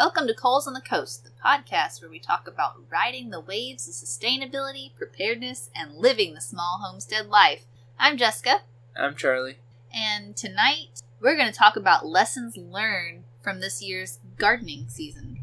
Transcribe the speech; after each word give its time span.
Welcome 0.00 0.28
to 0.28 0.34
Coles 0.34 0.66
on 0.66 0.72
the 0.72 0.80
Coast, 0.80 1.24
the 1.24 1.30
podcast 1.44 2.00
where 2.00 2.10
we 2.10 2.18
talk 2.18 2.48
about 2.48 2.80
riding 2.90 3.28
the 3.28 3.38
waves 3.38 3.86
of 3.86 3.92
sustainability, 3.92 4.96
preparedness, 4.96 5.68
and 5.76 5.94
living 5.94 6.32
the 6.32 6.40
small 6.40 6.80
homestead 6.82 7.26
life. 7.26 7.66
I'm 7.98 8.16
Jessica, 8.16 8.62
I'm 8.96 9.14
Charlie. 9.14 9.58
and 9.92 10.34
tonight 10.34 11.02
we're 11.20 11.36
going 11.36 11.52
to 11.52 11.58
talk 11.58 11.76
about 11.76 12.06
lessons 12.06 12.56
learned 12.56 13.24
from 13.42 13.60
this 13.60 13.82
year's 13.82 14.20
gardening 14.38 14.86
season. 14.88 15.40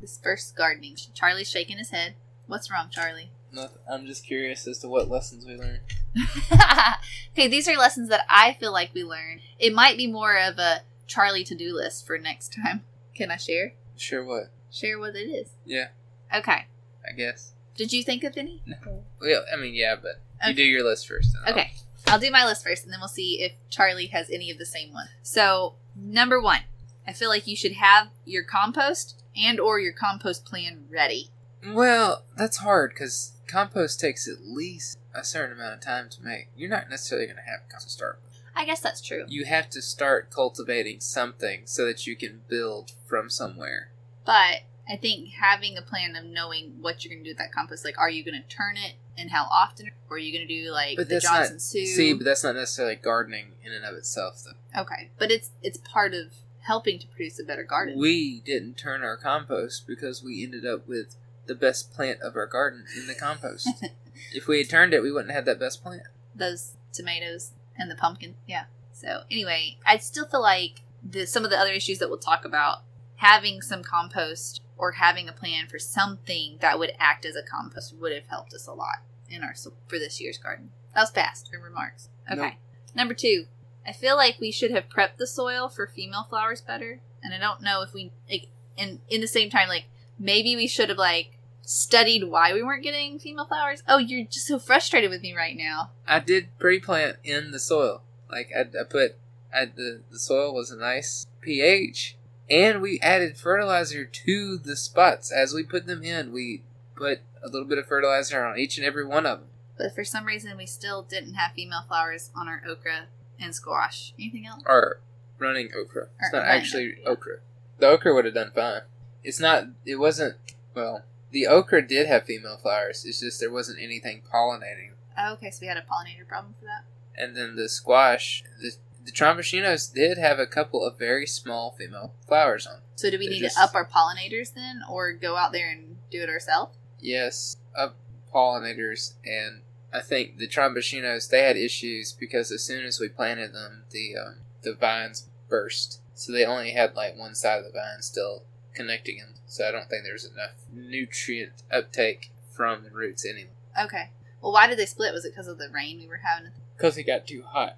This 0.00 0.18
first 0.20 0.56
gardening. 0.56 0.96
Charlie's 1.14 1.48
shaking 1.48 1.78
his 1.78 1.90
head. 1.90 2.14
What's 2.48 2.72
wrong, 2.72 2.88
Charlie? 2.90 3.30
Nothing. 3.52 3.78
I'm 3.88 4.06
just 4.06 4.26
curious 4.26 4.66
as 4.66 4.80
to 4.80 4.88
what 4.88 5.08
lessons 5.08 5.46
we 5.46 5.54
learned. 5.54 5.82
okay, 7.32 7.46
these 7.46 7.68
are 7.68 7.76
lessons 7.76 8.08
that 8.08 8.26
I 8.28 8.54
feel 8.54 8.72
like 8.72 8.92
we 8.92 9.04
learned. 9.04 9.42
It 9.60 9.72
might 9.72 9.96
be 9.96 10.08
more 10.08 10.36
of 10.36 10.58
a 10.58 10.80
Charlie 11.06 11.44
to 11.44 11.54
do 11.54 11.72
list 11.72 12.04
for 12.04 12.18
next 12.18 12.56
time. 12.60 12.82
Can 13.14 13.30
I 13.30 13.36
share? 13.36 13.74
Sure, 13.96 14.24
what? 14.24 14.50
Share 14.70 14.98
what 14.98 15.14
it 15.16 15.28
is. 15.28 15.50
Yeah, 15.64 15.88
Okay. 16.34 16.66
I 17.08 17.12
guess. 17.16 17.52
Did 17.76 17.92
you 17.92 18.02
think 18.02 18.24
of 18.24 18.36
any? 18.36 18.62
No. 18.66 19.04
Well, 19.20 19.44
I 19.52 19.56
mean, 19.56 19.74
yeah, 19.74 19.96
but 19.96 20.20
you 20.46 20.54
do 20.54 20.62
your 20.64 20.84
list 20.84 21.06
first. 21.08 21.34
and 21.34 21.44
I'll- 21.46 21.52
Okay. 21.52 21.74
I'll 22.06 22.18
do 22.18 22.30
my 22.30 22.44
list 22.44 22.62
first 22.62 22.84
and 22.84 22.92
then 22.92 23.00
we'll 23.00 23.08
see 23.08 23.40
if 23.42 23.52
Charlie 23.70 24.06
has 24.08 24.28
any 24.30 24.50
of 24.50 24.58
the 24.58 24.66
same 24.66 24.92
one. 24.92 25.08
So, 25.22 25.76
number 25.96 26.40
1. 26.40 26.60
I 27.06 27.12
feel 27.12 27.28
like 27.28 27.46
you 27.46 27.56
should 27.56 27.72
have 27.74 28.10
your 28.24 28.44
compost 28.44 29.22
and 29.36 29.58
or 29.60 29.78
your 29.80 29.92
compost 29.92 30.44
plan 30.44 30.86
ready. 30.90 31.30
Well, 31.66 32.24
that's 32.36 32.58
hard 32.58 32.90
because 32.90 33.32
compost 33.46 34.00
takes 34.00 34.28
at 34.28 34.42
least 34.42 34.98
a 35.14 35.24
certain 35.24 35.56
amount 35.56 35.74
of 35.74 35.80
time 35.80 36.08
to 36.10 36.22
make. 36.22 36.48
You're 36.56 36.70
not 36.70 36.88
necessarily 36.90 37.26
going 37.26 37.36
to 37.38 37.42
have 37.42 37.60
compost 37.68 37.90
start. 37.90 38.20
I 38.56 38.64
guess 38.64 38.80
that's 38.80 39.00
true. 39.00 39.24
You 39.28 39.44
have 39.44 39.68
to 39.70 39.82
start 39.82 40.30
cultivating 40.30 41.00
something 41.00 41.62
so 41.64 41.84
that 41.86 42.06
you 42.06 42.16
can 42.16 42.42
build 42.48 42.92
from 43.06 43.28
somewhere. 43.30 43.90
But 44.24 44.62
I 44.88 44.96
think 44.96 45.30
having 45.30 45.76
a 45.76 45.82
plan 45.82 46.16
of 46.16 46.24
knowing 46.24 46.76
what 46.80 47.04
you're 47.04 47.12
going 47.14 47.24
to 47.24 47.30
do 47.30 47.32
with 47.32 47.38
that 47.38 47.52
compost, 47.52 47.84
like, 47.84 47.98
are 47.98 48.10
you 48.10 48.24
going 48.24 48.40
to 48.40 48.56
turn 48.56 48.76
it 48.76 48.94
and 49.18 49.30
how 49.30 49.44
often? 49.50 49.90
Or 50.08 50.16
are 50.16 50.18
you 50.18 50.32
going 50.32 50.46
to 50.46 50.62
do, 50.62 50.70
like, 50.70 50.96
But 50.96 51.08
the 51.08 51.20
Johnson 51.20 51.54
not 51.54 51.62
Sue? 51.62 51.86
see, 51.86 52.12
but 52.12 52.24
that's 52.24 52.44
not 52.44 52.54
necessarily 52.54 52.96
gardening 52.96 53.52
in 53.62 53.72
and 53.72 53.84
of 53.84 53.94
itself, 53.94 54.42
though. 54.44 54.82
Okay, 54.82 55.10
but 55.18 55.30
it's 55.30 55.50
it's 55.62 55.78
part 55.78 56.14
of 56.14 56.34
helping 56.60 56.98
to 56.98 57.06
produce 57.06 57.38
a 57.38 57.44
better 57.44 57.62
garden. 57.62 57.98
We 57.98 58.40
didn't 58.40 58.76
turn 58.76 59.02
our 59.02 59.16
compost 59.16 59.86
because 59.86 60.22
we 60.22 60.42
ended 60.42 60.66
up 60.66 60.88
with 60.88 61.16
the 61.46 61.54
best 61.54 61.92
plant 61.92 62.20
of 62.22 62.36
our 62.36 62.46
garden 62.46 62.84
in 62.96 63.06
the 63.06 63.14
compost. 63.14 63.68
if 64.32 64.46
we 64.46 64.58
had 64.58 64.70
turned 64.70 64.94
it, 64.94 65.02
we 65.02 65.12
wouldn't 65.12 65.32
have 65.32 65.44
that 65.44 65.60
best 65.60 65.82
plant. 65.82 66.02
Those 66.34 66.72
tomatoes 66.92 67.52
and 67.76 67.90
the 67.90 67.94
pumpkin, 67.96 68.34
yeah. 68.46 68.64
So 68.92 69.22
anyway, 69.30 69.78
I 69.86 69.98
still 69.98 70.26
feel 70.26 70.42
like 70.42 70.82
the 71.02 71.26
some 71.26 71.44
of 71.44 71.50
the 71.50 71.58
other 71.58 71.72
issues 71.72 71.98
that 71.98 72.08
we'll 72.08 72.18
talk 72.18 72.44
about 72.44 72.78
having 73.16 73.60
some 73.62 73.82
compost 73.82 74.60
or 74.76 74.92
having 74.92 75.28
a 75.28 75.32
plan 75.32 75.66
for 75.66 75.78
something 75.78 76.56
that 76.60 76.78
would 76.78 76.92
act 76.98 77.24
as 77.24 77.36
a 77.36 77.42
compost 77.42 77.94
would 77.96 78.12
have 78.12 78.26
helped 78.26 78.52
us 78.54 78.66
a 78.66 78.72
lot 78.72 79.02
in 79.28 79.42
our 79.42 79.54
for 79.88 79.98
this 79.98 80.20
year's 80.20 80.38
garden. 80.38 80.70
That 80.94 81.02
was 81.02 81.10
fast 81.10 81.50
for 81.50 81.58
remarks. 81.60 82.08
Okay, 82.30 82.40
Nope. 82.40 82.52
number 82.94 83.14
two. 83.14 83.46
I 83.86 83.92
feel 83.92 84.16
like 84.16 84.40
we 84.40 84.50
should 84.50 84.70
have 84.70 84.88
prepped 84.88 85.18
the 85.18 85.26
soil 85.26 85.68
for 85.68 85.86
female 85.86 86.24
flowers 86.28 86.62
better, 86.62 87.00
and 87.22 87.34
I 87.34 87.38
don't 87.38 87.60
know 87.62 87.82
if 87.82 87.92
we 87.92 88.12
like. 88.30 88.46
And 88.78 89.00
in 89.08 89.20
the 89.20 89.26
same 89.28 89.50
time, 89.50 89.68
like 89.68 89.84
maybe 90.18 90.56
we 90.56 90.66
should 90.66 90.88
have 90.88 90.98
like 90.98 91.38
studied 91.64 92.24
why 92.24 92.52
we 92.52 92.62
weren't 92.62 92.82
getting 92.82 93.18
female 93.18 93.46
flowers. 93.46 93.82
Oh, 93.88 93.98
you're 93.98 94.24
just 94.24 94.46
so 94.46 94.58
frustrated 94.58 95.10
with 95.10 95.22
me 95.22 95.34
right 95.34 95.56
now. 95.56 95.90
I 96.06 96.20
did 96.20 96.48
pre-plant 96.58 97.16
in 97.24 97.50
the 97.50 97.58
soil. 97.58 98.02
Like 98.30 98.50
I, 98.56 98.60
I 98.60 98.84
put, 98.84 99.16
I, 99.54 99.66
the 99.66 100.00
the 100.10 100.18
soil 100.18 100.54
was 100.54 100.70
a 100.70 100.76
nice 100.76 101.26
pH, 101.40 102.16
and 102.50 102.80
we 102.82 103.00
added 103.00 103.36
fertilizer 103.36 104.04
to 104.04 104.58
the 104.58 104.76
spots 104.76 105.32
as 105.32 105.54
we 105.54 105.62
put 105.62 105.86
them 105.86 106.02
in. 106.02 106.32
We 106.32 106.62
put 106.94 107.20
a 107.42 107.48
little 107.48 107.68
bit 107.68 107.78
of 107.78 107.86
fertilizer 107.86 108.44
on 108.44 108.58
each 108.58 108.78
and 108.78 108.86
every 108.86 109.04
one 109.04 109.26
of 109.26 109.40
them. 109.40 109.48
But 109.76 109.94
for 109.94 110.04
some 110.04 110.24
reason, 110.24 110.56
we 110.56 110.66
still 110.66 111.02
didn't 111.02 111.34
have 111.34 111.52
female 111.52 111.84
flowers 111.86 112.30
on 112.34 112.48
our 112.48 112.62
okra 112.68 113.06
and 113.40 113.54
squash. 113.54 114.12
Anything 114.18 114.46
else? 114.46 114.62
Or 114.66 115.00
running 115.38 115.70
okra. 115.76 116.08
It's 116.20 116.32
Or 116.32 116.38
not 116.38 116.46
actually 116.46 116.96
okra, 117.00 117.12
okra. 117.12 117.36
The 117.78 117.86
okra 117.88 118.14
would 118.14 118.24
have 118.24 118.34
done 118.34 118.52
fine. 118.54 118.82
It's 119.22 119.40
not. 119.40 119.64
It 119.84 119.96
wasn't. 119.96 120.36
Well, 120.74 121.02
the 121.34 121.46
okra 121.48 121.86
did 121.86 122.06
have 122.06 122.24
female 122.24 122.56
flowers. 122.56 123.04
It's 123.04 123.18
just 123.20 123.40
there 123.40 123.50
wasn't 123.50 123.80
anything 123.82 124.22
pollinating. 124.32 124.92
Oh, 125.18 125.32
okay, 125.34 125.50
so 125.50 125.58
we 125.60 125.66
had 125.66 125.76
a 125.76 125.82
pollinator 125.82 126.26
problem 126.26 126.54
for 126.58 126.64
that. 126.66 126.84
And 127.20 127.36
then 127.36 127.56
the 127.56 127.68
squash, 127.68 128.42
the 128.62 128.72
the 129.04 129.12
tromboncinos 129.12 129.92
did 129.92 130.16
have 130.16 130.38
a 130.38 130.46
couple 130.46 130.82
of 130.82 130.98
very 130.98 131.26
small 131.26 131.72
female 131.72 132.14
flowers 132.26 132.66
on. 132.66 132.78
So 132.96 133.10
do 133.10 133.18
we 133.18 133.26
They're 133.26 133.34
need 133.34 133.40
just- 133.42 133.56
to 133.56 133.62
up 133.64 133.74
our 133.74 133.84
pollinators 133.86 134.54
then, 134.54 134.80
or 134.88 135.12
go 135.12 135.36
out 135.36 135.52
there 135.52 135.70
and 135.70 135.98
do 136.10 136.22
it 136.22 136.30
ourselves? 136.30 136.74
Yes, 137.00 137.56
up 137.76 137.96
pollinators, 138.32 139.14
and 139.24 139.60
I 139.92 140.00
think 140.00 140.38
the 140.38 140.48
tromboncinos 140.48 141.28
they 141.28 141.42
had 141.42 141.56
issues 141.56 142.12
because 142.12 142.50
as 142.50 142.62
soon 142.62 142.84
as 142.86 142.98
we 143.00 143.08
planted 143.08 143.52
them, 143.52 143.84
the 143.90 144.16
um, 144.16 144.36
the 144.62 144.74
vines 144.74 145.28
burst, 145.48 146.00
so 146.14 146.32
they 146.32 146.44
only 146.46 146.70
had 146.70 146.94
like 146.94 147.16
one 147.18 147.34
side 147.34 147.58
of 147.58 147.64
the 147.64 147.72
vine 147.72 148.00
still 148.02 148.44
connecting 148.74 149.18
them. 149.18 149.34
So 149.46 149.66
I 149.68 149.70
don't 149.70 149.88
think 149.88 150.04
there's 150.04 150.24
enough 150.24 150.54
nutrient 150.72 151.62
uptake 151.70 152.30
from 152.50 152.84
the 152.84 152.90
roots 152.90 153.24
anyway. 153.24 153.50
Okay. 153.80 154.10
Well, 154.40 154.52
why 154.52 154.66
did 154.66 154.78
they 154.78 154.86
split? 154.86 155.12
Was 155.12 155.24
it 155.24 155.32
because 155.32 155.48
of 155.48 155.58
the 155.58 155.68
rain 155.72 155.98
we 155.98 156.06
were 156.06 156.20
having? 156.22 156.50
Because 156.76 156.98
it 156.98 157.04
got 157.04 157.26
too 157.26 157.42
hot, 157.46 157.76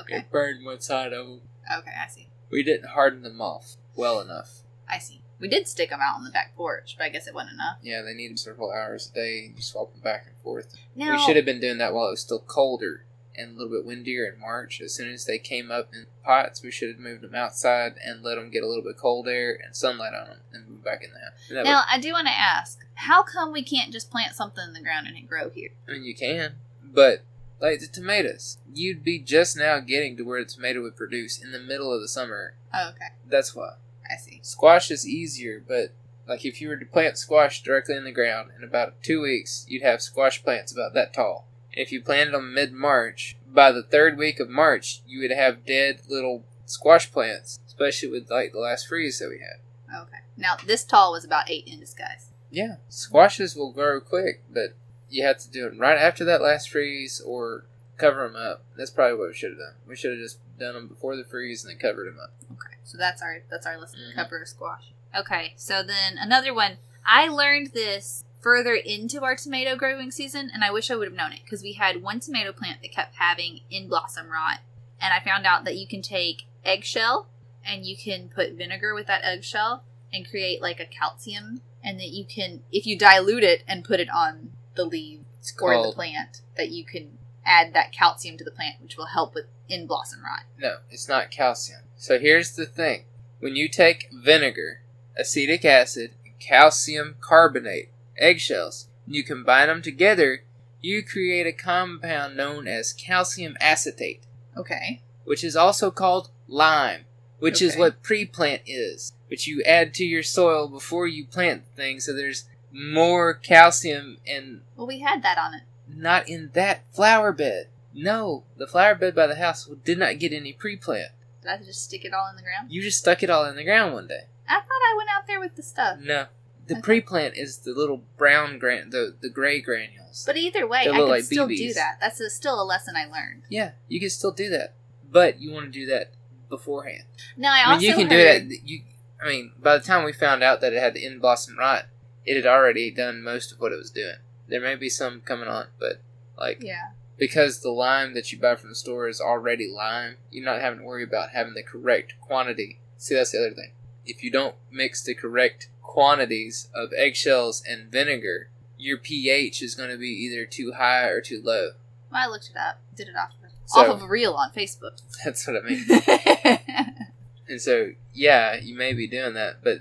okay. 0.00 0.16
it 0.16 0.30
burned 0.30 0.64
one 0.64 0.80
side 0.80 1.12
of 1.12 1.26
them. 1.26 1.40
Okay, 1.78 1.92
I 2.02 2.08
see. 2.08 2.28
We 2.50 2.62
didn't 2.62 2.88
harden 2.88 3.22
them 3.22 3.40
off 3.40 3.76
well 3.94 4.20
enough. 4.20 4.62
I 4.88 4.98
see. 4.98 5.20
We 5.38 5.48
did 5.48 5.68
stick 5.68 5.90
them 5.90 6.00
out 6.02 6.16
on 6.16 6.24
the 6.24 6.30
back 6.30 6.56
porch, 6.56 6.96
but 6.98 7.04
I 7.04 7.08
guess 7.10 7.28
it 7.28 7.34
wasn't 7.34 7.54
enough. 7.54 7.76
Yeah, 7.82 8.02
they 8.02 8.14
needed 8.14 8.38
several 8.38 8.72
hours 8.72 9.08
a 9.10 9.14
day. 9.14 9.52
You 9.54 9.62
swap 9.62 9.92
them 9.92 10.00
back 10.00 10.24
and 10.26 10.36
forth. 10.38 10.74
Now, 10.96 11.12
We 11.12 11.18
should 11.22 11.36
have 11.36 11.44
been 11.44 11.60
doing 11.60 11.78
that 11.78 11.94
while 11.94 12.08
it 12.08 12.12
was 12.12 12.20
still 12.20 12.40
colder 12.40 13.04
and 13.38 13.54
a 13.54 13.58
little 13.58 13.76
bit 13.78 13.86
windier 13.86 14.26
in 14.26 14.40
March. 14.40 14.80
As 14.80 14.94
soon 14.94 15.12
as 15.12 15.24
they 15.24 15.38
came 15.38 15.70
up 15.70 15.90
in 15.92 16.06
pots, 16.24 16.62
we 16.62 16.70
should 16.70 16.88
have 16.88 16.98
moved 16.98 17.22
them 17.22 17.34
outside 17.34 17.94
and 18.04 18.22
let 18.22 18.36
them 18.36 18.50
get 18.50 18.62
a 18.62 18.66
little 18.66 18.82
bit 18.82 18.96
cold 18.96 19.28
air 19.28 19.58
and 19.62 19.74
sunlight 19.76 20.14
on 20.14 20.28
them 20.28 20.38
and 20.52 20.68
move 20.68 20.84
back 20.84 21.02
in 21.04 21.10
the 21.10 21.18
house. 21.18 21.48
And 21.48 21.58
that 21.58 21.64
Now, 21.64 21.82
I 21.90 21.98
do 21.98 22.12
want 22.12 22.26
to 22.26 22.32
ask, 22.32 22.80
how 22.94 23.22
come 23.22 23.52
we 23.52 23.62
can't 23.62 23.92
just 23.92 24.10
plant 24.10 24.34
something 24.34 24.64
in 24.66 24.72
the 24.72 24.82
ground 24.82 25.06
and 25.06 25.16
it 25.16 25.28
grow 25.28 25.50
here? 25.50 25.70
would, 25.86 25.92
I 25.92 25.96
mean, 25.96 26.04
you 26.04 26.14
can, 26.14 26.54
but 26.82 27.22
like 27.60 27.80
the 27.80 27.86
tomatoes, 27.86 28.58
you'd 28.72 29.02
be 29.02 29.18
just 29.18 29.56
now 29.56 29.80
getting 29.80 30.16
to 30.16 30.22
where 30.22 30.44
the 30.44 30.50
tomato 30.50 30.82
would 30.82 30.96
produce 30.96 31.42
in 31.42 31.52
the 31.52 31.60
middle 31.60 31.92
of 31.92 32.00
the 32.00 32.08
summer. 32.08 32.54
Oh, 32.74 32.90
okay. 32.90 33.12
That's 33.26 33.54
why. 33.54 33.74
I 34.10 34.16
see. 34.16 34.40
Squash 34.42 34.90
is 34.90 35.06
easier, 35.06 35.62
but 35.66 35.92
like 36.26 36.44
if 36.44 36.60
you 36.60 36.68
were 36.68 36.76
to 36.76 36.86
plant 36.86 37.18
squash 37.18 37.62
directly 37.62 37.96
in 37.96 38.04
the 38.04 38.12
ground, 38.12 38.50
in 38.56 38.62
about 38.62 39.02
two 39.02 39.20
weeks, 39.22 39.64
you'd 39.68 39.82
have 39.82 40.00
squash 40.02 40.42
plants 40.42 40.72
about 40.72 40.94
that 40.94 41.12
tall. 41.12 41.47
If 41.72 41.92
you 41.92 42.02
planted 42.02 42.32
them 42.34 42.54
mid 42.54 42.72
March, 42.72 43.36
by 43.46 43.72
the 43.72 43.82
third 43.82 44.16
week 44.18 44.40
of 44.40 44.48
March, 44.48 45.00
you 45.06 45.20
would 45.20 45.30
have 45.30 45.64
dead 45.66 46.00
little 46.08 46.44
squash 46.66 47.10
plants, 47.10 47.60
especially 47.66 48.08
with 48.10 48.30
like 48.30 48.52
the 48.52 48.58
last 48.58 48.88
freeze 48.88 49.18
that 49.18 49.28
we 49.28 49.38
had. 49.38 50.00
Okay. 50.02 50.18
Now, 50.36 50.56
this 50.66 50.84
tall 50.84 51.12
was 51.12 51.24
about 51.24 51.50
eight 51.50 51.66
inches, 51.66 51.94
guys. 51.94 52.28
Yeah, 52.50 52.76
squashes 52.88 53.54
will 53.56 53.72
grow 53.72 54.00
quick, 54.00 54.42
but 54.50 54.74
you 55.10 55.24
have 55.24 55.38
to 55.38 55.50
do 55.50 55.66
it 55.66 55.78
right 55.78 55.98
after 55.98 56.24
that 56.24 56.42
last 56.42 56.70
freeze 56.70 57.20
or 57.20 57.64
cover 57.96 58.26
them 58.26 58.36
up. 58.36 58.62
That's 58.76 58.90
probably 58.90 59.18
what 59.18 59.28
we 59.28 59.34
should 59.34 59.50
have 59.50 59.58
done. 59.58 59.74
We 59.86 59.96
should 59.96 60.12
have 60.12 60.20
just 60.20 60.38
done 60.58 60.74
them 60.74 60.86
before 60.88 61.16
the 61.16 61.24
freeze 61.24 61.64
and 61.64 61.72
then 61.72 61.78
covered 61.78 62.06
them 62.06 62.18
up. 62.22 62.32
Okay. 62.52 62.76
So 62.84 62.96
that's 62.96 63.20
our 63.22 63.42
that's 63.50 63.66
our 63.66 63.78
lesson. 63.78 64.00
Mhm. 64.00 64.14
Cover 64.14 64.42
a 64.42 64.46
squash. 64.46 64.92
Okay. 65.16 65.54
So 65.56 65.82
then 65.82 66.16
another 66.18 66.54
one. 66.54 66.78
I 67.04 67.28
learned 67.28 67.68
this 67.68 68.24
further 68.40 68.74
into 68.74 69.22
our 69.22 69.36
tomato 69.36 69.76
growing 69.76 70.10
season, 70.10 70.50
and 70.52 70.64
I 70.64 70.70
wish 70.70 70.90
I 70.90 70.96
would 70.96 71.08
have 71.08 71.16
known 71.16 71.32
it 71.32 71.40
because 71.44 71.62
we 71.62 71.74
had 71.74 72.02
one 72.02 72.20
tomato 72.20 72.52
plant 72.52 72.82
that 72.82 72.92
kept 72.92 73.16
having 73.16 73.60
in 73.70 73.88
blossom 73.88 74.30
rot, 74.30 74.60
and 75.00 75.12
I 75.12 75.20
found 75.20 75.46
out 75.46 75.64
that 75.64 75.76
you 75.76 75.86
can 75.86 76.02
take 76.02 76.44
eggshell 76.64 77.28
and 77.64 77.84
you 77.84 77.96
can 77.96 78.28
put 78.28 78.52
vinegar 78.52 78.94
with 78.94 79.06
that 79.06 79.24
eggshell 79.24 79.84
and 80.12 80.28
create 80.28 80.62
like 80.62 80.80
a 80.80 80.86
calcium, 80.86 81.60
and 81.82 81.98
that 81.98 82.10
you 82.10 82.24
can 82.24 82.62
if 82.72 82.86
you 82.86 82.98
dilute 82.98 83.44
it 83.44 83.62
and 83.68 83.84
put 83.84 84.00
it 84.00 84.08
on 84.10 84.50
the 84.74 84.84
leaf 84.84 85.20
It's 85.38 85.54
or 85.60 85.82
the 85.82 85.92
plant, 85.92 86.42
that 86.56 86.70
you 86.70 86.84
can 86.84 87.18
add 87.44 87.74
that 87.74 87.92
calcium 87.92 88.36
to 88.36 88.44
the 88.44 88.50
plant, 88.50 88.76
which 88.80 88.96
will 88.96 89.06
help 89.06 89.34
with 89.34 89.46
in 89.68 89.86
blossom 89.86 90.20
rot. 90.24 90.44
No, 90.58 90.76
it's 90.90 91.08
not 91.08 91.30
calcium. 91.30 91.80
So 91.96 92.18
here's 92.18 92.52
the 92.52 92.66
thing. 92.66 93.04
When 93.40 93.56
you 93.56 93.68
take 93.68 94.08
vinegar, 94.12 94.80
acetic 95.16 95.64
acid, 95.64 96.12
and 96.24 96.38
calcium 96.38 97.16
carbonate, 97.20 97.90
eggshells, 98.18 98.88
and 99.06 99.14
you 99.14 99.22
combine 99.24 99.68
them 99.68 99.82
together, 99.82 100.44
you 100.80 101.02
create 101.02 101.46
a 101.46 101.52
compound 101.52 102.36
known 102.36 102.68
as 102.68 102.92
calcium 102.92 103.56
acetate, 103.60 104.22
Okay. 104.56 105.02
which 105.24 105.42
is 105.44 105.56
also 105.56 105.90
called 105.90 106.30
lime, 106.46 107.04
which 107.38 107.60
is 107.62 107.76
what 107.76 108.02
pre-plant 108.02 108.62
is, 108.66 109.12
which 109.28 109.46
you 109.46 109.62
add 109.64 109.94
to 109.94 110.04
your 110.04 110.22
soil 110.22 110.68
before 110.68 111.06
you 111.06 111.24
plant 111.26 111.64
things 111.76 112.06
so 112.06 112.12
there's 112.12 112.44
more 112.72 113.34
calcium 113.34 114.18
and 114.26 114.60
Well, 114.76 114.86
we 114.86 115.00
had 115.00 115.22
that 115.22 115.38
on 115.38 115.54
it. 115.54 115.62
not 115.88 116.28
in 116.28 116.50
that 116.54 116.82
flower 116.94 117.32
bed. 117.32 117.68
No, 117.94 118.44
the 118.56 118.66
flower 118.66 118.94
bed 118.94 119.14
by 119.14 119.26
the 119.26 119.36
house 119.36 119.68
did 119.84 119.98
not 119.98 120.18
get 120.18 120.32
any 120.32 120.52
pre-plant. 120.52 121.12
Did 121.42 121.50
I 121.50 121.56
just 121.58 121.82
stick 121.84 122.04
it 122.04 122.12
all 122.12 122.28
in 122.30 122.36
the 122.36 122.42
ground? 122.42 122.70
You 122.70 122.82
just 122.82 122.98
stuck 122.98 123.22
it 123.22 123.30
all 123.30 123.44
in 123.46 123.56
the 123.56 123.64
ground 123.64 123.94
one 123.94 124.06
day. 124.06 124.24
I 124.48 124.54
thought 124.60 124.66
I 124.70 124.94
went 124.96 125.08
out 125.10 125.26
there 125.26 125.40
with 125.40 125.56
the 125.56 125.62
stuff. 125.62 125.98
No, 126.00 126.26
the 126.68 126.74
Okay. 126.74 126.82
pre-plant 126.82 127.34
is 127.36 127.58
the 127.58 127.72
little 127.72 128.04
brown 128.16 128.58
gran, 128.58 128.90
the 128.90 129.16
the 129.20 129.28
gray 129.28 129.60
granules. 129.60 130.24
But 130.26 130.36
either 130.36 130.66
way, 130.66 130.80
I 130.80 130.96
could 130.96 131.08
like 131.08 131.24
still 131.24 131.48
do 131.48 131.72
that. 131.74 131.98
That's 132.00 132.20
a, 132.20 132.30
still 132.30 132.60
a 132.60 132.64
lesson 132.64 132.94
I 132.96 133.04
learned. 133.06 133.42
yeah, 133.48 133.72
you 133.88 133.98
can 134.00 134.10
still 134.10 134.32
do 134.32 134.48
that, 134.50 134.74
but 135.10 135.40
you 135.40 135.50
want 135.52 135.66
to 135.66 135.72
do 135.72 135.86
that 135.86 136.12
beforehand. 136.48 137.04
No, 137.36 137.48
I 137.48 137.52
I 137.52 137.64
mean, 137.64 137.72
also 137.74 137.86
you 137.86 137.94
can 137.94 138.02
heard, 138.10 138.48
do 138.48 138.54
it. 138.54 138.58
At, 138.60 138.68
you, 138.68 138.82
I 139.22 139.28
mean, 139.28 139.52
by 139.60 139.76
the 139.78 139.84
time 139.84 140.04
we 140.04 140.12
found 140.12 140.42
out 140.42 140.60
that 140.60 140.72
it 140.72 140.80
had 140.80 140.94
the 140.94 141.04
in 141.04 141.18
blossom 141.18 141.58
rot, 141.58 141.86
it 142.24 142.36
had 142.36 142.46
already 142.46 142.90
done 142.90 143.22
most 143.22 143.52
of 143.52 143.60
what 143.60 143.72
it 143.72 143.76
was 143.78 143.90
doing. 143.90 144.16
There 144.46 144.60
may 144.60 144.74
be 144.76 144.88
some 144.88 145.20
coming 145.22 145.48
on, 145.48 145.66
but 145.78 146.00
like 146.38 146.62
Yeah. 146.62 146.90
because 147.18 147.60
the 147.60 147.70
lime 147.70 148.14
that 148.14 148.32
you 148.32 148.38
buy 148.38 148.54
from 148.56 148.70
the 148.70 148.74
store 148.74 149.08
is 149.08 149.20
already 149.20 149.68
lime, 149.70 150.16
you're 150.30 150.44
not 150.44 150.60
having 150.60 150.80
to 150.80 150.84
worry 150.84 151.02
about 151.04 151.30
having 151.30 151.54
the 151.54 151.62
correct 151.62 152.14
quantity. 152.20 152.78
See, 152.96 153.14
that's 153.14 153.32
the 153.32 153.38
other 153.38 153.54
thing. 153.54 153.72
If 154.08 154.24
you 154.24 154.30
don't 154.30 154.56
mix 154.70 155.02
the 155.02 155.14
correct 155.14 155.68
quantities 155.82 156.68
of 156.74 156.90
eggshells 156.96 157.62
and 157.68 157.90
vinegar, 157.92 158.48
your 158.76 158.98
pH 158.98 159.62
is 159.62 159.74
going 159.74 159.90
to 159.90 159.96
be 159.96 160.08
either 160.08 160.44
too 160.44 160.72
high 160.72 161.06
or 161.08 161.20
too 161.20 161.40
low. 161.44 161.70
Well, 162.10 162.22
I 162.24 162.26
looked 162.26 162.50
it 162.50 162.56
up. 162.56 162.80
Did 162.96 163.08
it 163.08 163.16
off 163.16 163.30
of, 163.44 163.50
So- 163.66 163.80
off 163.80 163.86
of 163.88 164.02
a 164.02 164.06
reel 164.08 164.32
on 164.34 164.50
Facebook. 164.50 165.00
That's 165.24 165.46
what 165.46 165.56
I 165.56 165.68
mean. 165.68 166.58
And 167.48 167.60
so, 167.60 167.92
yeah, 168.12 168.56
you 168.56 168.76
may 168.76 168.92
be 168.92 169.08
doing 169.08 169.34
that, 169.34 169.64
but 169.64 169.78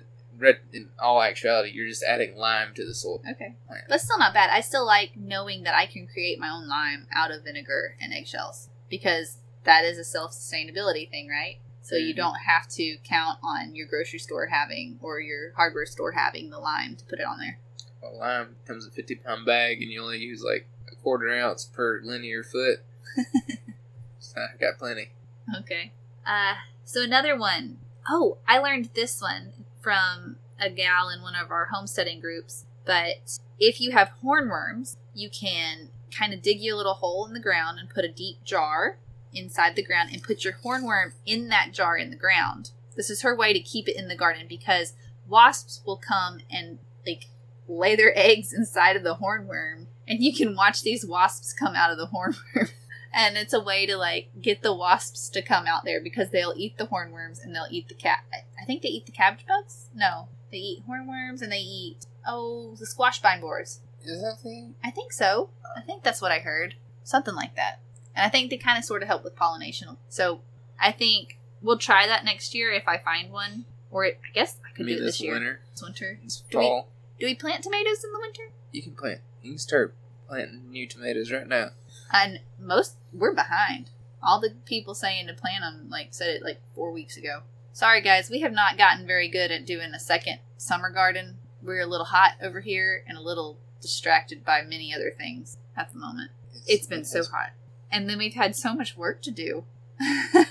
in 0.71 0.89
all 0.99 1.21
actuality, 1.21 1.71
you're 1.71 1.87
just 1.87 2.03
adding 2.03 2.37
lime 2.37 2.73
to 2.75 2.85
the 2.85 2.93
soil. 2.93 3.21
okay. 3.29 3.55
plant. 3.67 3.83
That's 3.89 4.03
still 4.03 4.17
not 4.19 4.33
bad. 4.33 4.49
I 4.51 4.61
still 4.61 4.85
like 4.85 5.17
knowing 5.17 5.63
that 5.63 5.75
I 5.75 5.85
can 5.85 6.07
create 6.07 6.39
my 6.39 6.49
own 6.49 6.67
lime 6.67 7.07
out 7.13 7.31
of 7.31 7.43
vinegar 7.43 7.95
and 7.99 8.13
eggshells 8.13 8.69
because 8.89 9.37
that 9.63 9.83
is 9.83 9.97
a 9.97 10.05
self 10.05 10.31
sustainability 10.31 11.09
thing, 11.09 11.27
right? 11.27 11.57
So 11.87 11.95
you 11.95 12.13
Mhm. 12.13 12.17
don't 12.17 12.39
have 12.39 12.67
to 12.71 12.97
count 13.05 13.39
on 13.41 13.73
your 13.73 13.87
grocery 13.87 14.19
store 14.19 14.47
having 14.47 14.99
or 15.01 15.21
your 15.21 15.53
hardware 15.53 15.85
store 15.85 16.11
having 16.11 16.49
the 16.49 16.59
lime 16.59 16.97
to 16.97 17.05
put 17.05 17.19
it 17.19 17.25
on 17.25 17.39
there. 17.39 17.59
Well, 18.01 18.17
lime 18.17 18.57
comes 18.65 18.83
in 18.83 18.91
a 18.91 18.93
50 18.93 19.15
pound 19.15 19.45
bag, 19.45 19.81
and 19.81 19.89
you 19.89 20.03
only 20.03 20.17
use 20.19 20.43
like 20.43 20.67
a 20.91 20.95
quarter 20.97 21.33
ounce 21.33 21.63
per 21.63 22.01
linear 22.01 22.43
foot. 22.43 22.83
so 24.19 24.41
I 24.41 24.57
got 24.57 24.77
plenty. 24.77 25.11
Okay. 25.59 25.93
Uh, 26.25 26.55
so 26.83 27.01
another 27.01 27.37
one. 27.37 27.79
Oh, 28.09 28.39
I 28.45 28.57
learned 28.57 28.89
this 28.93 29.21
one 29.21 29.53
from 29.79 30.39
a 30.59 30.69
gal 30.69 31.07
in 31.07 31.21
one 31.21 31.35
of 31.35 31.51
our 31.51 31.67
homesteading 31.67 32.19
groups. 32.19 32.65
But 32.83 33.39
if 33.59 33.79
you 33.79 33.91
have 33.91 34.11
hornworms, 34.21 34.97
you 35.13 35.29
can 35.29 35.91
kind 36.11 36.33
of 36.33 36.41
dig 36.41 36.59
you 36.59 36.75
a 36.75 36.77
little 36.77 36.95
hole 36.95 37.25
in 37.25 37.33
the 37.33 37.39
ground 37.39 37.79
and 37.79 37.89
put 37.89 38.03
a 38.03 38.09
deep 38.11 38.43
jar 38.43 38.97
inside 39.33 39.75
the 39.75 39.83
ground 39.83 40.09
and 40.11 40.23
put 40.23 40.43
your 40.43 40.53
hornworm 40.63 41.13
in 41.25 41.49
that 41.49 41.71
jar 41.73 41.97
in 41.97 42.09
the 42.09 42.15
ground. 42.15 42.71
This 42.95 43.09
is 43.09 43.21
her 43.21 43.35
way 43.35 43.53
to 43.53 43.59
keep 43.59 43.87
it 43.87 43.97
in 43.97 44.07
the 44.07 44.15
garden 44.15 44.45
because 44.47 44.93
wasps 45.27 45.81
will 45.85 45.97
come 45.97 46.39
and 46.49 46.79
like 47.05 47.25
lay 47.67 47.95
their 47.95 48.13
eggs 48.17 48.53
inside 48.53 48.95
of 48.95 49.03
the 49.03 49.15
hornworm 49.15 49.85
and 50.07 50.23
you 50.23 50.33
can 50.33 50.55
watch 50.55 50.81
these 50.81 51.05
wasps 51.05 51.53
come 51.53 51.75
out 51.75 51.91
of 51.91 51.97
the 51.97 52.07
hornworm 52.13 52.71
and 53.13 53.37
it's 53.37 53.53
a 53.53 53.59
way 53.59 53.85
to 53.85 53.97
like 53.97 54.29
get 54.41 54.61
the 54.61 54.73
wasps 54.73 55.29
to 55.29 55.41
come 55.41 55.65
out 55.67 55.83
there 55.85 56.01
because 56.01 56.29
they'll 56.29 56.53
eat 56.55 56.77
the 56.77 56.87
hornworms 56.87 57.43
and 57.43 57.53
they'll 57.53 57.67
eat 57.69 57.87
the 57.87 57.93
cat. 57.93 58.23
I 58.33 58.65
think 58.65 58.81
they 58.81 58.89
eat 58.89 59.05
the 59.05 59.11
cabbage 59.11 59.45
bugs. 59.47 59.89
No, 59.95 60.27
they 60.51 60.57
eat 60.57 60.83
hornworms 60.87 61.41
and 61.41 61.51
they 61.51 61.57
eat 61.57 62.05
oh 62.25 62.75
the 62.79 62.85
squash 62.85 63.21
vine 63.21 63.41
borers. 63.41 63.79
Is 64.03 64.21
that 64.21 64.39
thing? 64.41 64.75
I 64.83 64.91
think 64.91 65.11
so. 65.11 65.49
I 65.75 65.81
think 65.81 66.03
that's 66.03 66.21
what 66.21 66.31
I 66.31 66.39
heard, 66.39 66.75
something 67.03 67.35
like 67.35 67.55
that. 67.55 67.79
And 68.17 68.25
I 68.25 68.29
think 68.29 68.49
they 68.49 68.57
kind 68.57 68.79
of 68.79 68.83
sort 68.83 69.03
of 69.03 69.07
help 69.07 69.23
with 69.23 69.35
pollination. 69.35 69.95
So 70.09 70.41
I 70.81 70.91
think 70.91 71.37
we'll 71.61 71.77
try 71.77 72.07
that 72.07 72.25
next 72.25 72.55
year 72.55 72.71
if 72.71 72.87
I 72.87 72.97
find 72.97 73.31
one, 73.31 73.65
or 73.91 74.05
it, 74.05 74.19
I 74.27 74.33
guess 74.33 74.57
I 74.65 74.75
could 74.75 74.87
do 74.87 74.93
it 74.93 74.97
this 74.97 75.05
this 75.05 75.21
year. 75.21 75.33
winter, 75.33 75.59
This 75.71 75.83
winter. 75.83 76.19
this 76.23 76.43
Do 76.49 76.57
we- 76.57 76.63
fall, 76.65 76.87
Do 77.19 77.25
we 77.27 77.35
plant 77.35 77.63
tomatoes 77.63 78.03
in 78.03 78.11
the 78.11 78.19
winter? 78.19 78.49
you 78.71 78.81
can 78.81 78.95
plant. 78.95 79.21
You 79.43 79.51
can 79.51 79.59
start 79.59 79.95
planting 80.27 80.69
new 80.71 80.87
tomatoes 80.87 81.31
right 81.31 81.47
now. 81.47 81.69
And 82.11 82.39
most 82.59 82.95
we're 83.13 83.33
behind. 83.35 83.91
All 84.23 84.39
the 84.41 84.55
people 84.65 84.95
saying 84.95 85.27
to 85.27 85.33
plant 85.33 85.61
them 85.61 85.87
like 85.89 86.07
said 86.11 86.29
it 86.29 86.43
like 86.43 86.59
four 86.73 86.91
weeks 86.91 87.17
ago. 87.17 87.41
Sorry 87.71 88.01
guys, 88.01 88.29
we 88.31 88.39
have 88.41 88.51
not 88.51 88.77
gotten 88.79 89.05
very 89.05 89.27
good 89.29 89.51
at 89.51 89.65
doing 89.65 89.93
a 89.93 89.99
second 89.99 90.39
summer 90.57 90.89
garden. 90.89 91.37
We're 91.61 91.81
a 91.81 91.85
little 91.85 92.07
hot 92.07 92.33
over 92.41 92.61
here 92.61 93.03
and 93.07 93.15
a 93.17 93.21
little 93.21 93.59
distracted 93.79 94.43
by 94.43 94.63
many 94.63 94.91
other 94.93 95.11
things 95.15 95.57
at 95.75 95.93
the 95.93 95.99
moment. 95.99 96.31
It's 96.65 96.87
been 96.87 97.05
so 97.05 97.23
hot, 97.23 97.51
and 97.91 98.09
then 98.09 98.17
we've 98.17 98.33
had 98.33 98.55
so 98.55 98.73
much 98.73 98.97
work 98.97 99.21
to 99.23 99.31
do 99.31 99.63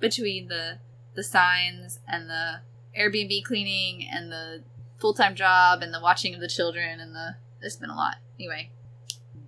between 0.00 0.48
the 0.48 0.78
the 1.14 1.22
signs 1.22 1.98
and 2.06 2.28
the 2.28 2.60
Airbnb 2.98 3.44
cleaning 3.44 4.06
and 4.10 4.30
the 4.30 4.62
full 4.98 5.14
time 5.14 5.34
job 5.34 5.82
and 5.82 5.92
the 5.92 6.00
watching 6.00 6.34
of 6.34 6.40
the 6.40 6.48
children 6.48 7.00
and 7.00 7.14
the 7.14 7.36
it's 7.60 7.76
been 7.76 7.90
a 7.90 7.96
lot. 7.96 8.16
Anyway, 8.38 8.70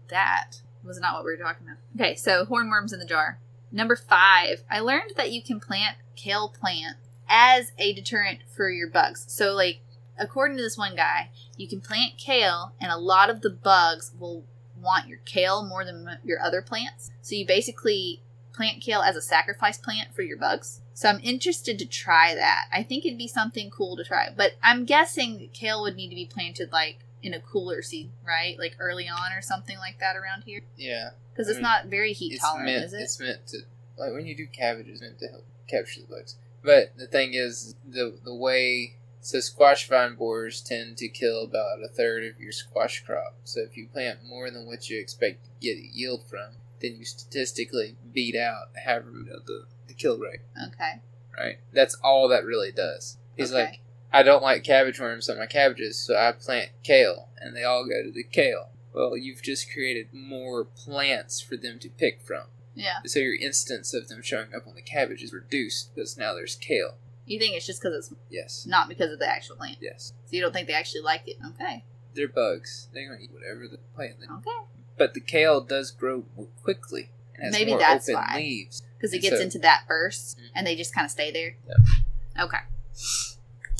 that 0.08 0.62
was 0.84 1.00
not 1.00 1.14
what 1.14 1.24
we 1.24 1.30
were 1.30 1.36
talking 1.36 1.66
about. 1.66 1.78
Okay, 1.96 2.14
so 2.14 2.44
hornworms 2.44 2.92
in 2.92 2.98
the 2.98 3.06
jar. 3.06 3.38
Number 3.70 3.96
five, 3.96 4.64
I 4.70 4.80
learned 4.80 5.12
that 5.16 5.32
you 5.32 5.42
can 5.42 5.60
plant 5.60 5.96
kale 6.14 6.48
plant 6.48 6.96
as 7.28 7.72
a 7.78 7.94
deterrent 7.94 8.40
for 8.54 8.68
your 8.68 8.88
bugs. 8.88 9.24
So, 9.28 9.52
like, 9.52 9.80
according 10.18 10.58
to 10.58 10.62
this 10.62 10.76
one 10.76 10.94
guy, 10.94 11.30
you 11.56 11.66
can 11.66 11.80
plant 11.80 12.18
kale, 12.18 12.72
and 12.78 12.92
a 12.92 12.98
lot 12.98 13.30
of 13.30 13.40
the 13.40 13.50
bugs 13.50 14.12
will 14.18 14.44
want 14.82 15.08
your 15.08 15.18
kale 15.24 15.64
more 15.64 15.84
than 15.84 16.18
your 16.24 16.40
other 16.40 16.60
plants. 16.62 17.10
So, 17.22 17.34
you 17.34 17.46
basically 17.46 18.20
plant 18.52 18.82
kale 18.82 19.00
as 19.02 19.16
a 19.16 19.22
sacrifice 19.22 19.78
plant 19.78 20.14
for 20.14 20.22
your 20.22 20.36
bugs. 20.36 20.80
So, 20.94 21.08
I'm 21.08 21.20
interested 21.22 21.78
to 21.78 21.86
try 21.86 22.34
that. 22.34 22.66
I 22.72 22.82
think 22.82 23.06
it'd 23.06 23.18
be 23.18 23.28
something 23.28 23.70
cool 23.70 23.96
to 23.96 24.04
try. 24.04 24.28
But 24.36 24.52
I'm 24.62 24.84
guessing 24.84 25.48
kale 25.52 25.82
would 25.82 25.96
need 25.96 26.08
to 26.10 26.14
be 26.14 26.26
planted, 26.26 26.72
like, 26.72 26.98
in 27.22 27.34
a 27.34 27.40
cooler 27.40 27.82
season, 27.82 28.10
right? 28.26 28.58
Like 28.58 28.74
early 28.80 29.08
on 29.08 29.32
or 29.32 29.40
something 29.42 29.78
like 29.78 30.00
that 30.00 30.16
around 30.16 30.42
here. 30.44 30.60
Yeah, 30.76 31.10
Because 31.32 31.48
it's 31.48 31.58
mean, 31.58 31.62
not 31.62 31.86
very 31.86 32.12
heat 32.12 32.40
tolerant, 32.40 32.66
meant. 32.66 32.84
is 32.84 32.92
it? 32.92 33.00
It's 33.02 33.20
meant 33.20 33.46
to 33.48 33.58
like 33.96 34.12
when 34.12 34.26
you 34.26 34.36
do 34.36 34.46
cabbage, 34.48 34.88
it's 34.88 35.00
meant 35.00 35.20
to 35.20 35.28
help 35.28 35.44
capture 35.68 36.00
the 36.00 36.08
bugs. 36.08 36.34
But 36.64 36.96
the 36.98 37.06
thing 37.06 37.34
is, 37.34 37.76
the 37.88 38.18
the 38.24 38.34
way 38.34 38.94
so 39.22 39.40
squash 39.40 39.88
vine 39.88 40.16
borers 40.16 40.60
tend 40.60 40.98
to 40.98 41.08
kill 41.08 41.44
about 41.44 41.82
a 41.82 41.88
third 41.88 42.24
of 42.24 42.40
your 42.40 42.52
squash 42.52 43.02
crop. 43.04 43.36
So 43.44 43.60
if 43.60 43.76
you 43.76 43.86
plant 43.86 44.18
more 44.28 44.50
than 44.50 44.66
what 44.66 44.90
you 44.90 44.98
expect 45.00 45.44
to 45.44 45.50
get 45.60 45.78
a 45.78 45.86
yield 45.92 46.24
from, 46.28 46.56
then 46.80 46.96
you 46.96 47.04
statistically 47.04 47.96
beat 48.12 48.36
out 48.36 48.68
half 48.84 48.98
of 49.02 49.14
the 49.46 49.66
the 49.86 49.94
kill 49.94 50.18
rate. 50.18 50.40
Okay. 50.68 51.00
Right? 51.38 51.58
That's 51.72 51.94
all 52.02 52.28
that 52.28 52.44
really 52.44 52.72
does. 52.72 53.16
He's 53.36 53.52
Okay. 53.52 53.64
like, 53.64 53.80
I 54.12 54.22
don't 54.22 54.42
like 54.42 54.64
cabbage 54.64 55.00
worms 55.00 55.30
on 55.30 55.38
my 55.38 55.46
cabbages, 55.46 55.96
so 55.98 56.16
I 56.16 56.32
plant 56.32 56.70
kale, 56.82 57.28
and 57.38 57.56
they 57.56 57.64
all 57.64 57.84
go 57.86 58.02
to 58.02 58.10
the 58.10 58.24
kale. 58.24 58.70
Well, 58.92 59.16
you've 59.16 59.42
just 59.42 59.72
created 59.72 60.08
more 60.12 60.64
plants 60.64 61.40
for 61.40 61.56
them 61.56 61.78
to 61.78 61.88
pick 61.88 62.20
from. 62.20 62.44
Yeah. 62.74 62.98
So 63.06 63.20
your 63.20 63.36
instance 63.36 63.94
of 63.94 64.08
them 64.08 64.20
showing 64.22 64.54
up 64.54 64.66
on 64.66 64.74
the 64.74 64.82
cabbage 64.82 65.22
is 65.22 65.32
reduced 65.32 65.94
because 65.94 66.18
now 66.18 66.34
there's 66.34 66.56
kale. 66.56 66.96
You 67.26 67.38
think 67.38 67.54
it's 67.56 67.66
just 67.66 67.80
because 67.80 68.10
it's 68.10 68.14
Yes. 68.30 68.66
not 68.66 68.88
because 68.88 69.12
of 69.12 69.18
the 69.18 69.28
actual 69.28 69.56
plant. 69.56 69.78
Yes. 69.80 70.12
So 70.26 70.36
you 70.36 70.42
don't 70.42 70.52
think 70.52 70.66
they 70.66 70.74
actually 70.74 71.02
like 71.02 71.22
it. 71.26 71.36
Okay. 71.54 71.84
They're 72.14 72.28
bugs. 72.28 72.88
They're 72.92 73.06
going 73.06 73.18
to 73.18 73.24
eat 73.24 73.32
whatever 73.32 73.68
the 73.68 73.78
plant. 73.94 74.20
They 74.20 74.26
Okay. 74.26 74.66
But 74.98 75.14
the 75.14 75.20
kale 75.20 75.60
does 75.60 75.90
grow 75.90 76.24
more 76.36 76.48
quickly. 76.62 77.10
and 77.34 77.44
has 77.44 77.52
Maybe 77.54 77.70
more 77.72 77.80
that's 77.80 78.08
open 78.08 78.20
why. 78.22 78.36
leaves. 78.36 78.82
Because 78.96 79.12
it 79.12 79.16
And 79.16 79.22
gets 79.22 79.36
so- 79.38 79.42
into 79.42 79.58
that 79.60 79.84
burst 79.88 80.38
Mhm. 80.38 80.42
and 80.54 80.66
they 80.66 80.76
just 80.76 80.94
kind 80.94 81.04
of 81.06 81.10
stay 81.10 81.30
there. 81.32 81.56
Yep. 81.66 82.44
Okay. 82.44 82.58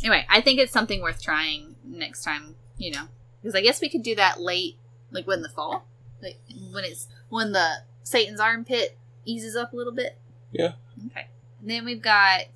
Anyway, 0.03 0.27
I 0.29 0.41
think 0.41 0.59
it's 0.59 0.73
something 0.73 1.01
worth 1.01 1.23
trying 1.23 1.77
next 1.85 2.25
time, 2.25 2.57
you 2.79 2.91
know. 2.91 3.09
Because 3.41 3.55
I 3.55 3.61
guess 3.61 3.81
we 3.81 3.89
could 3.89 4.03
do 4.03 4.15
that 4.17 4.41
late, 4.41 4.79
like 5.11 5.27
when 5.27 5.43
the 5.43 5.49
fall? 5.49 5.87
Like 6.21 6.39
when 6.73 6.85
it's 6.85 7.09
when 7.29 7.53
the 7.53 7.83
Satan's 8.03 8.41
armpit 8.41 8.97
eases 9.25 9.55
up 9.55 9.73
a 9.73 9.77
little 9.77 9.93
bit? 9.93 10.17
Yeah. 10.51 10.73
Okay. 11.09 11.29
And 11.61 11.71
then 11.71 11.85
we've 11.85 12.03
got 12.03 12.47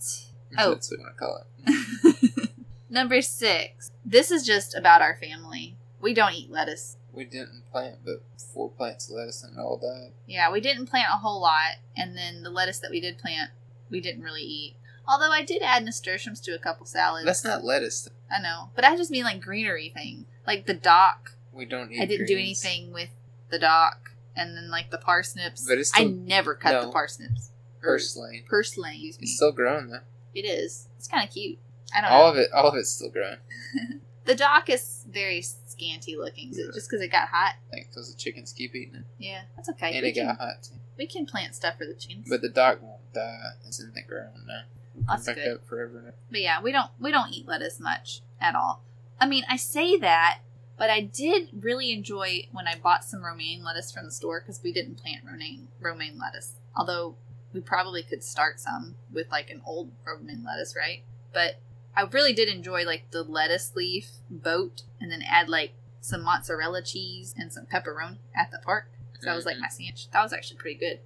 Oh. 0.58 0.70
That's 0.70 0.90
what 0.90 1.00
I 1.00 1.12
call 1.16 1.42
it. 1.66 2.50
Number 2.90 3.20
six. 3.20 3.90
This 4.04 4.30
is 4.30 4.46
just 4.46 4.74
about 4.74 5.02
our 5.02 5.16
family. 5.16 5.76
We 6.00 6.14
don't 6.14 6.34
eat 6.34 6.50
lettuce. 6.50 6.96
We 7.12 7.24
didn't 7.24 7.62
plant 7.72 7.98
but 8.04 8.22
four 8.36 8.70
plants 8.70 9.08
of 9.08 9.16
lettuce 9.16 9.42
and 9.42 9.56
it 9.56 9.60
all 9.60 9.78
died. 9.78 10.12
Yeah, 10.26 10.52
we 10.52 10.60
didn't 10.60 10.86
plant 10.86 11.08
a 11.12 11.16
whole 11.16 11.40
lot, 11.40 11.76
and 11.96 12.16
then 12.16 12.42
the 12.42 12.50
lettuce 12.50 12.78
that 12.80 12.90
we 12.90 13.00
did 13.00 13.18
plant, 13.18 13.50
we 13.90 14.00
didn't 14.00 14.22
really 14.22 14.42
eat. 14.42 14.76
Although 15.08 15.30
I 15.30 15.42
did 15.42 15.62
add 15.62 15.84
nasturtiums 15.84 16.40
to 16.42 16.54
a 16.54 16.58
couple 16.58 16.84
salads. 16.84 17.24
That's 17.24 17.44
not 17.44 17.64
lettuce. 17.64 18.08
I 18.30 18.40
know, 18.40 18.70
but 18.74 18.84
I 18.84 18.96
just 18.96 19.10
mean 19.10 19.24
like 19.24 19.40
greenery 19.40 19.88
thing, 19.88 20.26
like 20.46 20.66
the 20.66 20.74
dock. 20.74 21.36
We 21.52 21.64
don't 21.64 21.90
eat 21.92 22.02
I 22.02 22.06
didn't 22.06 22.26
do 22.26 22.36
anything 22.36 22.92
with 22.92 23.10
the 23.50 23.58
dock, 23.58 24.10
and 24.34 24.56
then 24.56 24.70
like 24.70 24.90
the 24.90 24.98
parsnips. 24.98 25.66
But 25.66 25.78
it's 25.78 25.92
I 25.94 26.04
never 26.04 26.54
cut 26.54 26.82
the 26.82 26.92
parsnips. 26.92 27.50
Purslane. 27.80 28.44
Purslane, 28.48 28.94
excuse 28.94 29.18
me. 29.20 29.24
It's 29.24 29.36
still 29.36 29.52
growing 29.52 29.88
though. 29.88 30.00
It 30.36 30.44
is. 30.46 30.88
It's 30.98 31.08
kind 31.08 31.26
of 31.26 31.32
cute. 31.34 31.58
I 31.94 32.00
don't 32.00 32.10
All 32.12 32.24
know. 32.26 32.30
of 32.32 32.36
it, 32.38 32.50
all 32.52 32.68
of 32.68 32.74
it's 32.74 32.90
still 32.90 33.10
growing. 33.10 33.38
The 34.26 34.34
dock 34.34 34.68
is 34.68 35.04
very 35.08 35.40
scanty 35.40 36.16
looking, 36.16 36.48
Yeah. 36.52 36.64
just 36.74 36.90
because 36.90 37.00
it 37.00 37.12
got 37.12 37.28
hot. 37.28 37.54
I 37.70 37.74
think 37.76 37.90
because 37.90 38.12
the 38.12 38.18
chickens 38.18 38.52
keep 38.52 38.74
eating 38.74 38.96
it, 38.96 39.04
Yeah, 39.20 39.42
that's 39.54 39.68
okay. 39.68 39.92
and 39.94 40.02
we, 40.02 40.08
it 40.08 40.14
can, 40.14 40.26
got 40.26 40.38
hot 40.38 40.64
too. 40.64 40.74
we 40.98 41.06
can 41.06 41.26
plant 41.26 41.54
stuff 41.54 41.78
for 41.78 41.86
the 41.86 41.94
chickens. 41.94 42.26
But 42.28 42.42
the 42.42 42.48
dock 42.48 42.82
won't 42.82 43.12
die. 43.12 43.38
It's 43.64 43.78
in 43.78 43.92
the 43.94 44.02
ground 44.02 44.32
now. 44.48 44.62
That's 45.08 45.26
Back 45.26 45.36
good. 45.36 45.48
up 45.54 45.66
forever. 45.68 46.12
But 46.28 46.40
yeah, 46.40 46.60
we 46.60 46.72
don't 46.72 46.90
we 46.98 47.12
don't 47.12 47.32
eat 47.32 47.46
lettuce 47.46 47.78
much. 47.78 48.20
at 48.40 48.56
all. 48.56 48.82
I 49.20 49.28
mean, 49.28 49.44
I 49.48 49.54
say 49.56 49.96
that, 49.98 50.40
but 50.76 50.90
I 50.90 51.02
did 51.02 51.50
really 51.60 51.92
enjoy 51.92 52.48
when 52.50 52.66
I 52.66 52.74
bought 52.74 53.04
some 53.04 53.22
romaine 53.24 53.62
lettuce 53.62 53.92
from 53.92 54.06
the 54.06 54.10
store 54.10 54.40
because 54.40 54.60
we 54.60 54.72
didn't 54.72 54.96
plant 54.96 55.24
romaine 55.24 55.68
romaine 55.80 56.18
lettuce. 56.18 56.54
Although 56.74 57.14
we 57.56 57.62
probably 57.62 58.02
could 58.02 58.22
start 58.22 58.60
some 58.60 58.94
with 59.10 59.30
like 59.30 59.48
an 59.50 59.62
old 59.66 59.90
romaine 60.06 60.44
lettuce, 60.44 60.76
right? 60.76 61.02
But 61.32 61.58
I 61.96 62.02
really 62.02 62.34
did 62.34 62.50
enjoy 62.50 62.84
like 62.84 63.10
the 63.12 63.22
lettuce 63.22 63.74
leaf 63.74 64.10
boat 64.30 64.82
and 65.00 65.10
then 65.10 65.22
add 65.26 65.48
like 65.48 65.72
some 66.02 66.22
mozzarella 66.22 66.82
cheese 66.82 67.34
and 67.36 67.50
some 67.50 67.64
pepperoni 67.64 68.18
at 68.34 68.50
the 68.50 68.58
park. 68.58 68.90
So 69.20 69.24
that 69.24 69.34
was 69.34 69.46
like 69.46 69.56
Mhm. 69.56 69.60
my 69.62 69.68
sandwich. 69.68 70.10
That 70.10 70.22
was 70.22 70.34
actually 70.34 70.58
pretty 70.58 70.78
good. 70.78 71.00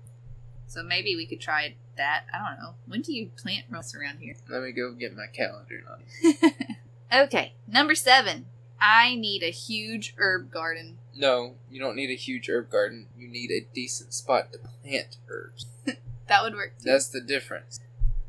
So 0.66 0.82
maybe 0.82 1.14
we 1.14 1.24
could 1.24 1.40
try 1.40 1.76
that. 1.96 2.24
I 2.34 2.38
don't 2.38 2.58
know. 2.60 2.74
When 2.86 3.00
do 3.02 3.12
you 3.12 3.28
plant 3.36 3.66
roast 3.70 3.94
around 3.94 4.18
here? 4.18 4.34
Let 4.48 4.62
me 4.62 4.72
go 4.72 4.92
get 4.92 5.16
my 5.16 5.26
calendar. 5.28 5.84
Okay, 7.12 7.54
number 7.66 7.96
seven. 7.96 8.46
I 8.80 9.16
need 9.16 9.42
a 9.42 9.50
huge 9.50 10.14
herb 10.16 10.50
garden. 10.52 10.98
No, 11.14 11.56
you 11.68 11.80
don't 11.80 11.96
need 11.96 12.08
a 12.10 12.14
huge 12.14 12.48
herb 12.48 12.70
garden. 12.70 13.06
You 13.18 13.26
need 13.28 13.50
a 13.50 13.66
decent 13.74 14.14
spot 14.14 14.52
to 14.52 14.58
plant 14.58 15.16
herbs. 15.28 15.66
That 16.30 16.42
would 16.44 16.54
work 16.54 16.74
too. 16.78 16.90
That's 16.90 17.08
the 17.08 17.20
difference. 17.20 17.80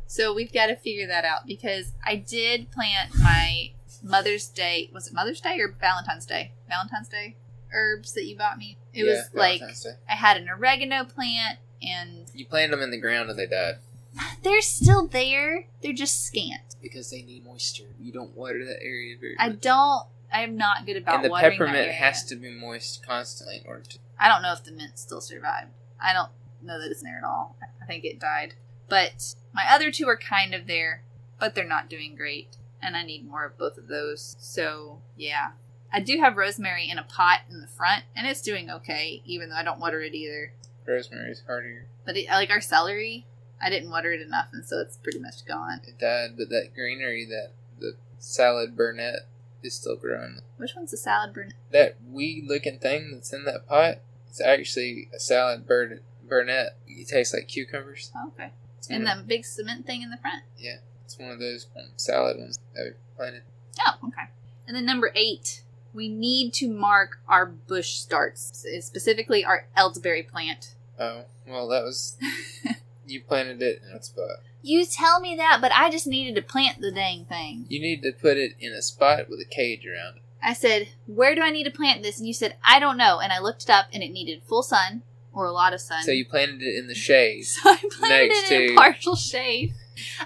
So 0.08 0.34
we've 0.34 0.51
got 0.51 0.65
to 0.67 0.75
figure 0.75 1.08
that 1.08 1.24
out 1.24 1.46
because 1.48 1.93
I 2.05 2.17
did 2.17 2.70
plant 2.72 3.15
my 3.17 3.72
Mother's 4.03 4.48
Day. 4.50 4.89
Was 4.93 5.08
it 5.08 5.13
Mother's 5.13 5.39
Day 5.39 5.58
or 5.62 5.70
Valentine's 5.79 6.25
Day? 6.25 6.51
Valentine's 6.67 7.08
Day 7.08 7.38
herbs 7.74 8.13
that 8.13 8.25
you 8.25 8.36
bought 8.38 8.58
me. 8.58 8.77
It 8.93 9.05
Yeah, 9.05 9.12
was 9.13 9.29
like 9.34 9.60
Day. 9.62 9.91
I 10.10 10.15
had 10.15 10.36
an 10.36 10.50
oregano 10.50 11.05
plant 11.05 11.60
and 11.81 12.29
you 12.34 12.46
planted 12.46 12.74
them 12.74 12.81
in 12.81 12.91
the 12.91 13.00
ground 13.00 13.29
and 13.29 13.39
they 13.39 13.46
died 13.48 13.75
they're 14.43 14.62
still 14.62 15.08
there. 15.08 15.67
They're 15.81 15.93
just 15.93 16.25
scant. 16.25 16.75
because 16.81 17.10
they 17.12 17.22
need 17.22 17.46
moisture. 17.46 17.96
You 18.00 18.12
don't 18.12 18.36
water 18.36 18.65
that 18.65 18.81
area 18.84 19.15
very 19.17 19.36
I 19.39 19.50
don't. 19.50 20.05
I 20.34 20.41
am 20.41 20.58
not 20.58 20.86
good 20.86 20.98
about 20.98 21.15
and 21.15 21.25
the 21.25 21.29
watering 21.29 21.60
that 21.60 21.65
peppermint 21.67 21.91
has 21.91 22.24
to 22.25 22.36
be 22.36 22.50
moist 22.50 23.05
constantly 23.05 23.58
in 23.58 23.63
order 23.67 23.84
to. 23.84 24.00
I 24.20 24.27
don't 24.27 24.41
know 24.41 24.53
if 24.53 24.63
the 24.63 24.72
mint 24.72 24.98
still 24.98 25.22
survived. 25.22 25.70
I 26.01 26.12
don't 26.13 26.29
know 26.63 26.80
that 26.80 26.91
it's 26.91 27.03
there 27.03 27.18
at 27.18 27.24
all. 27.24 27.56
I 27.82 27.86
think 27.86 28.03
it 28.03 28.20
died. 28.20 28.56
But 28.89 29.36
my 29.53 29.63
other 29.70 29.91
two 29.91 30.08
are 30.08 30.18
kind 30.18 30.53
of 30.53 30.68
there, 30.68 31.03
but 31.39 31.56
they're 31.56 31.65
not 31.65 31.89
doing 31.89 32.15
great. 32.15 32.58
And 32.82 32.96
I 32.96 33.03
need 33.03 33.27
more 33.27 33.46
of 33.46 33.58
both 33.58 33.77
of 33.77 33.88
those. 33.88 34.36
So, 34.39 35.01
yeah. 35.15 35.51
I 35.94 36.00
do 36.00 36.20
have 36.20 36.38
rosemary 36.38 36.89
in 36.89 36.98
a 36.98 37.03
pot 37.03 37.41
in 37.50 37.60
the 37.60 37.68
front, 37.68 38.03
and 38.15 38.25
it's 38.25 38.41
doing 38.41 38.70
okay, 38.70 39.22
even 39.25 39.50
though 39.50 39.58
I 39.58 39.63
don't 39.63 39.80
water 39.80 40.01
it 40.01 40.13
either. 40.13 40.53
Rosemary's 40.88 41.44
hardier. 41.46 41.88
But 42.06 42.18
it, 42.18 42.27
like 42.30 42.50
our 42.50 42.62
celery, 42.62 43.27
I 43.62 43.70
didn't 43.70 43.91
water 43.91 44.12
it 44.12 44.22
enough, 44.22 44.48
and 44.53 44.65
so 44.65 44.80
it's 44.80 44.98
pretty 44.98 45.20
much 45.20 45.46
gone. 45.46 45.82
It 45.86 46.00
died, 46.00 46.32
but 46.38 46.50
that 46.50 46.74
greenery, 46.74 47.25
that 47.25 47.51
the 47.80 47.94
salad 48.20 48.75
burnet, 48.75 49.27
is 49.63 49.75
still 49.75 49.96
growing. 49.96 50.39
Which 50.58 50.75
one's 50.75 50.91
the 50.91 50.98
salad 50.98 51.34
burnet? 51.34 51.53
That 51.72 51.98
weed 52.10 52.46
looking 52.48 52.80
thing 52.80 53.12
that's 53.13 53.34
in 53.34 53.44
that 53.46 53.68
pot, 53.68 54.00
it's 54.30 54.41
actually 54.41 55.10
a 55.13 55.20
salad 55.20 55.68
burn- 55.68 56.00
burnet. 56.32 56.78
It 56.88 57.10
tastes 57.10 57.34
like 57.34 57.50
cucumbers. 57.50 58.10
Oh, 58.16 58.30
okay. 58.30 58.52
And 58.90 59.04
one, 59.04 59.18
the 59.18 59.24
big 59.26 59.46
cement 59.46 59.86
thing 59.86 60.02
in 60.02 60.10
the 60.10 60.18
front? 60.18 60.44
yeah, 60.58 60.78
it's 61.06 61.20
one 61.20 61.30
of 61.30 61.40
those 61.40 61.68
um, 61.78 61.90
salad 61.98 62.40
ones 62.40 62.58
that 62.74 62.86
we 62.86 62.92
planted. 63.16 63.44
Oh, 63.86 64.08
okay. 64.08 64.30
And 64.66 64.76
then 64.76 64.86
number 64.86 65.12
eight, 65.14 65.62
we 65.94 66.08
need 66.08 66.54
to 66.54 66.70
mark 66.70 67.20
our 67.28 67.46
bush 67.46 67.92
starts, 67.96 68.66
specifically 68.80 69.44
our 69.44 69.68
elderberry 69.76 70.24
plant. 70.24 70.74
Oh, 70.98 71.26
well, 71.46 71.68
that 71.68 71.84
was. 71.84 72.18
you 73.06 73.22
planted 73.22 73.62
it 73.62 73.82
in 73.88 73.96
a 73.96 74.02
spot. 74.02 74.38
You 74.64 74.86
tell 74.86 75.20
me 75.20 75.36
that, 75.36 75.60
but 75.60 75.74
I 75.74 75.90
just 75.90 76.08
needed 76.08 76.36
to 76.36 76.42
plant 76.42 76.80
the 76.80 76.92
dang 76.92 77.26
thing. 77.26 77.66
You 77.68 77.82
need 77.82 78.04
to 78.04 78.14
put 78.14 78.38
it 78.38 78.54
in 78.60 78.72
a 78.72 78.82
spot 78.82 79.30
with 79.30 79.40
a 79.42 79.46
cage 79.46 79.86
around 79.86 80.18
it. 80.18 80.24
I 80.42 80.54
said, 80.54 80.90
Where 81.08 81.36
do 81.36 81.42
I 81.42 81.52
need 81.52 81.66
to 81.66 81.72
plant 81.72 82.04
this? 82.04 82.20
And 82.20 82.28
you 82.28 82.34
said, 82.34 82.56
I 82.64 82.80
don't 82.80 82.98
know. 82.98 83.20
And 83.20 83.34
I 83.34 83.40
looked 83.40 83.64
it 83.64 83.70
up 83.70 83.88
and 83.92 84.02
it 84.02 84.12
needed 84.12 84.44
full 84.44 84.64
sun 84.64 85.04
or 85.34 85.46
a 85.46 85.52
lot 85.52 85.74
of 85.74 85.82
sun. 85.82 86.04
So 86.04 86.12
you 86.12 86.26
planted 86.26 86.62
it 86.62 86.76
in 86.78 86.88
the 86.88 86.96
shade. 86.96 87.46
So 87.46 87.70
I 87.70 87.76
planted 87.78 88.28
Next 88.30 88.52
it 88.52 88.62
in 88.62 88.70
to- 88.70 88.76
partial 88.76 89.16
shade. 89.16 89.74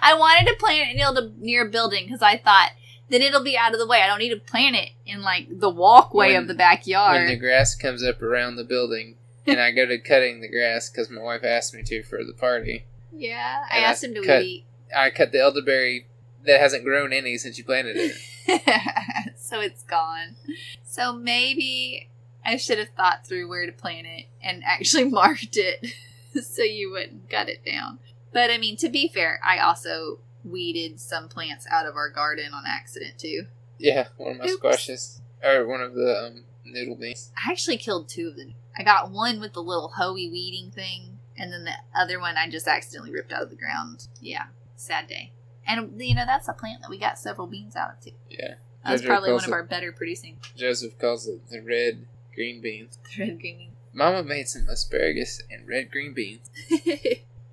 I 0.01 0.13
wanted 0.13 0.47
to 0.49 0.55
plant 0.57 0.89
it 0.91 1.33
near, 1.39 1.65
a 1.65 1.69
building 1.69 2.05
because 2.05 2.21
I 2.21 2.37
thought 2.37 2.71
then 3.09 3.21
it'll 3.21 3.43
be 3.43 3.57
out 3.57 3.73
of 3.73 3.79
the 3.79 3.85
way. 3.87 4.01
I 4.01 4.07
don't 4.07 4.19
need 4.19 4.29
to 4.33 4.39
plant 4.39 4.75
it 4.75 4.89
in 5.05 5.21
like 5.21 5.47
the 5.59 5.69
walkway 5.69 6.29
When- 6.33 6.41
of 6.43 6.47
the 6.47 6.53
backyard. 6.55 7.15
When 7.17 7.27
the 7.27 7.35
grass 7.35 7.75
comes 7.75 8.03
up 8.03 8.21
around 8.21 8.55
the 8.55 8.63
building, 8.63 9.17
and 9.47 9.59
I 9.59 9.71
go 9.71 9.85
to 9.85 9.97
cutting 9.99 10.41
the 10.41 10.47
grass 10.49 10.89
because 10.89 11.09
my 11.09 11.21
wife 11.21 11.43
asked 11.43 11.73
me 11.73 11.83
to 11.83 12.01
for 12.03 12.23
the 12.23 12.33
party, 12.33 12.85
yeah, 13.13 13.63
I 13.71 13.75
And 13.77 13.85
I 13.85 13.89
asked 13.89 14.03
him 14.03 14.13
to 14.15 14.23
cut- 14.25 14.43
eat. 14.43 14.65
I 14.95 15.09
cut 15.11 15.31
the 15.31 15.39
elderberry 15.39 16.07
that 16.45 16.59
hasn't 16.59 16.83
grown 16.83 17.11
any 17.13 17.37
since 17.37 17.57
you 17.57 17.63
planted 17.63 17.95
it. 17.97 19.37
so 19.37 19.59
it's 19.59 19.83
gone. 19.83 20.35
So 20.83 21.11
maybe 21.13 22.09
I 22.45 22.57
should 22.57 22.77
have 22.77 22.89
thought 22.89 23.25
through 23.25 23.49
where 23.49 23.65
to 23.65 23.71
plant 23.71 24.07
it 24.07 24.27
and 24.41 24.63
actually 24.63 25.03
marked 25.09 25.57
it 25.57 25.85
so 26.43 26.63
you 26.63 26.91
wouldn't 26.91 27.29
cut 27.29 27.49
it 27.49 27.65
down. 27.65 27.99
But 28.31 28.51
I 28.51 28.57
mean, 28.57 28.77
to 28.77 28.89
be 28.89 29.07
fair, 29.07 29.39
I 29.43 29.59
also 29.59 30.19
weeded 30.43 30.99
some 30.99 31.27
plants 31.27 31.65
out 31.69 31.85
of 31.85 31.95
our 31.95 32.09
garden 32.09 32.53
on 32.53 32.63
accident 32.67 33.17
too. 33.17 33.47
Yeah, 33.77 34.07
one 34.17 34.33
of 34.33 34.37
my 34.37 34.45
Oops. 34.45 34.53
squashes. 34.53 35.21
Or 35.43 35.67
one 35.67 35.81
of 35.81 35.93
the 35.93 36.27
um, 36.27 36.43
noodle 36.63 36.95
beans. 36.95 37.31
I 37.35 37.51
actually 37.51 37.77
killed 37.77 38.09
two 38.09 38.29
of 38.29 38.35
them. 38.35 38.55
I 38.77 38.83
got 38.83 39.11
one 39.11 39.39
with 39.39 39.53
the 39.53 39.61
little 39.61 39.89
hoey 39.95 40.29
weeding 40.29 40.71
thing, 40.71 41.19
and 41.37 41.51
then 41.51 41.65
the 41.65 41.75
other 41.95 42.19
one 42.19 42.35
I 42.37 42.49
just 42.49 42.67
accidentally 42.67 43.11
ripped 43.11 43.31
out 43.31 43.43
of 43.43 43.49
the 43.49 43.55
ground. 43.55 44.07
Yeah, 44.21 44.45
sad 44.75 45.07
day. 45.07 45.31
And 45.67 46.01
you 46.01 46.15
know 46.15 46.25
that's 46.25 46.47
a 46.47 46.53
plant 46.53 46.81
that 46.81 46.89
we 46.89 46.97
got 46.97 47.17
several 47.17 47.47
beans 47.47 47.75
out 47.75 47.91
of 47.91 47.99
too. 48.01 48.11
Yeah. 48.29 48.55
That's 48.83 49.03
probably 49.03 49.33
one 49.33 49.43
of 49.43 49.51
our 49.51 49.63
better 49.63 49.91
producing. 49.91 50.37
Joseph 50.55 50.99
calls 50.99 51.27
it 51.27 51.49
the 51.49 51.59
red 51.59 52.05
green 52.35 52.61
beans. 52.61 52.97
Red 53.17 53.39
green 53.39 53.57
beans. 53.57 53.71
Mama 53.93 54.23
made 54.23 54.47
some 54.47 54.67
asparagus 54.67 55.41
and 55.49 55.67
red 55.67 55.89
green 55.89 56.13
beans. 56.13 56.49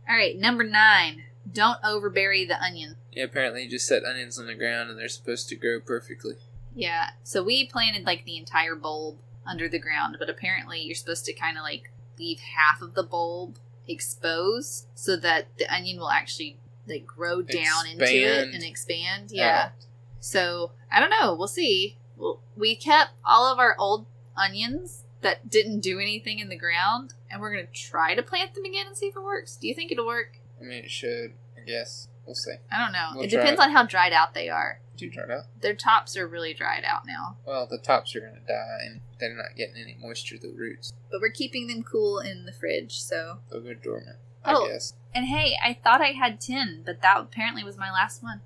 All 0.09 0.17
right, 0.17 0.37
number 0.37 0.65
nine. 0.65 1.23
Don't 1.51 1.79
overbury 1.85 2.45
the 2.45 2.61
onion. 2.61 2.97
Yeah, 3.13 3.25
apparently 3.25 3.63
you 3.65 3.71
just 3.71 3.87
set 3.87 4.05
onions 4.05 4.39
on 4.39 4.47
the 4.47 4.55
ground 4.55 4.91
and 4.91 4.99
they're 4.99 5.09
supposed 5.09 5.49
to 5.49 5.57
grow 5.57 5.81
perfectly. 5.81 6.35
Yeah, 6.75 7.11
so 7.23 7.43
we 7.43 7.67
planted 7.67 8.05
like 8.05 8.25
the 8.25 8.37
entire 8.39 8.75
bulb 8.75 9.19
under 9.47 9.69
the 9.69 9.79
ground, 9.79 10.17
but 10.19 10.29
apparently 10.31 10.81
you're 10.81 10.95
supposed 10.95 11.25
to 11.27 11.33
kind 11.33 11.57
of 11.57 11.63
like 11.63 11.91
leave 12.19 12.41
half 12.41 12.81
of 12.83 12.95
the 12.95 13.03
bulb 13.03 13.59
exposed 13.89 14.87
so 14.95 15.17
that 15.17 15.49
the 15.59 15.73
onion 15.73 15.99
will 15.99 16.11
actually 16.11 16.59
like 16.89 17.07
grow 17.07 17.43
down 17.43 17.87
into 17.91 18.05
it 18.05 18.55
and 18.55 18.63
expand. 18.63 19.25
Uh-huh. 19.27 19.35
Yeah. 19.35 19.63
out. 19.67 19.87
So 20.21 20.73
I 20.91 21.01
don't 21.01 21.11
know. 21.11 21.35
We'll 21.35 21.49
see. 21.49 21.97
Well, 22.17 22.41
we 22.57 22.75
kept 22.77 23.11
all 23.25 23.53
of 23.53 23.59
our 23.59 23.75
old 23.79 24.07
onions 24.37 25.05
that 25.21 25.49
didn't 25.51 25.81
do 25.81 25.99
anything 26.01 26.39
in 26.41 26.49
the 26.49 26.57
ground, 26.57 27.15
and 27.31 27.41
we're 27.41 27.51
gonna 27.55 27.67
try 27.73 28.15
to 28.15 28.23
plant 28.23 28.55
them 28.55 28.65
again 28.65 28.87
and 28.87 28.97
see 28.97 29.07
if 29.07 29.17
it 29.17 29.23
works. 29.23 29.57
Do 29.57 29.69
you 29.69 29.75
think 29.75 29.93
it'll 29.93 30.07
work? 30.07 30.39
I 30.61 30.65
mean, 30.65 30.85
it 30.85 30.91
should. 30.91 31.35
I 31.57 31.61
guess. 31.65 32.09
We'll 32.27 32.35
see. 32.35 32.55
I 32.71 32.79
don't 32.79 32.93
know. 32.93 33.09
We'll 33.15 33.25
it 33.25 33.31
depends 33.31 33.61
it. 33.61 33.65
on 33.65 33.71
how 33.71 33.85
dried 33.85 34.13
out 34.13 34.35
they 34.35 34.49
are. 34.49 34.81
Too 34.97 35.11
dried 35.11 35.31
out? 35.31 35.45
Their 35.61 35.75
tops 35.75 36.17
are 36.17 36.27
really 36.29 36.55
dried 36.55 36.85
out 36.85 37.07
now, 37.07 37.37
Well, 37.47 37.67
the 37.67 37.79
tops 37.79 38.15
are 38.15 38.21
going 38.21 38.35
to 38.35 38.41
die 38.47 38.79
and 38.85 39.01
they're 39.19 39.35
not 39.37 39.57
getting 39.57 39.77
any 39.77 39.97
moisture 40.01 40.37
to 40.39 40.49
the 40.49 40.55
roots. 40.55 40.93
but 41.11 41.21
we're 41.21 41.31
keeping 41.31 41.67
them 41.67 41.83
cool 41.83 42.19
in 42.21 42.45
the 42.47 42.53
fridge. 42.53 43.01
So, 43.01 43.39
They'll 43.51 43.61
go 43.63 43.75
dormant, 43.75 44.17
I 44.45 44.53
Oh. 44.55 44.69
guess. 44.69 44.93
and 45.15 45.27
hey, 45.27 45.57
I 45.63 45.75
thought 45.83 46.01
I 46.01 46.13
had 46.13 46.41
ten, 46.41 46.83
but 46.85 47.01
that 47.03 47.19
apparently 47.21 47.65
was 47.65 47.77
my 47.77 47.91
last 47.91 48.23
one. 48.23 48.43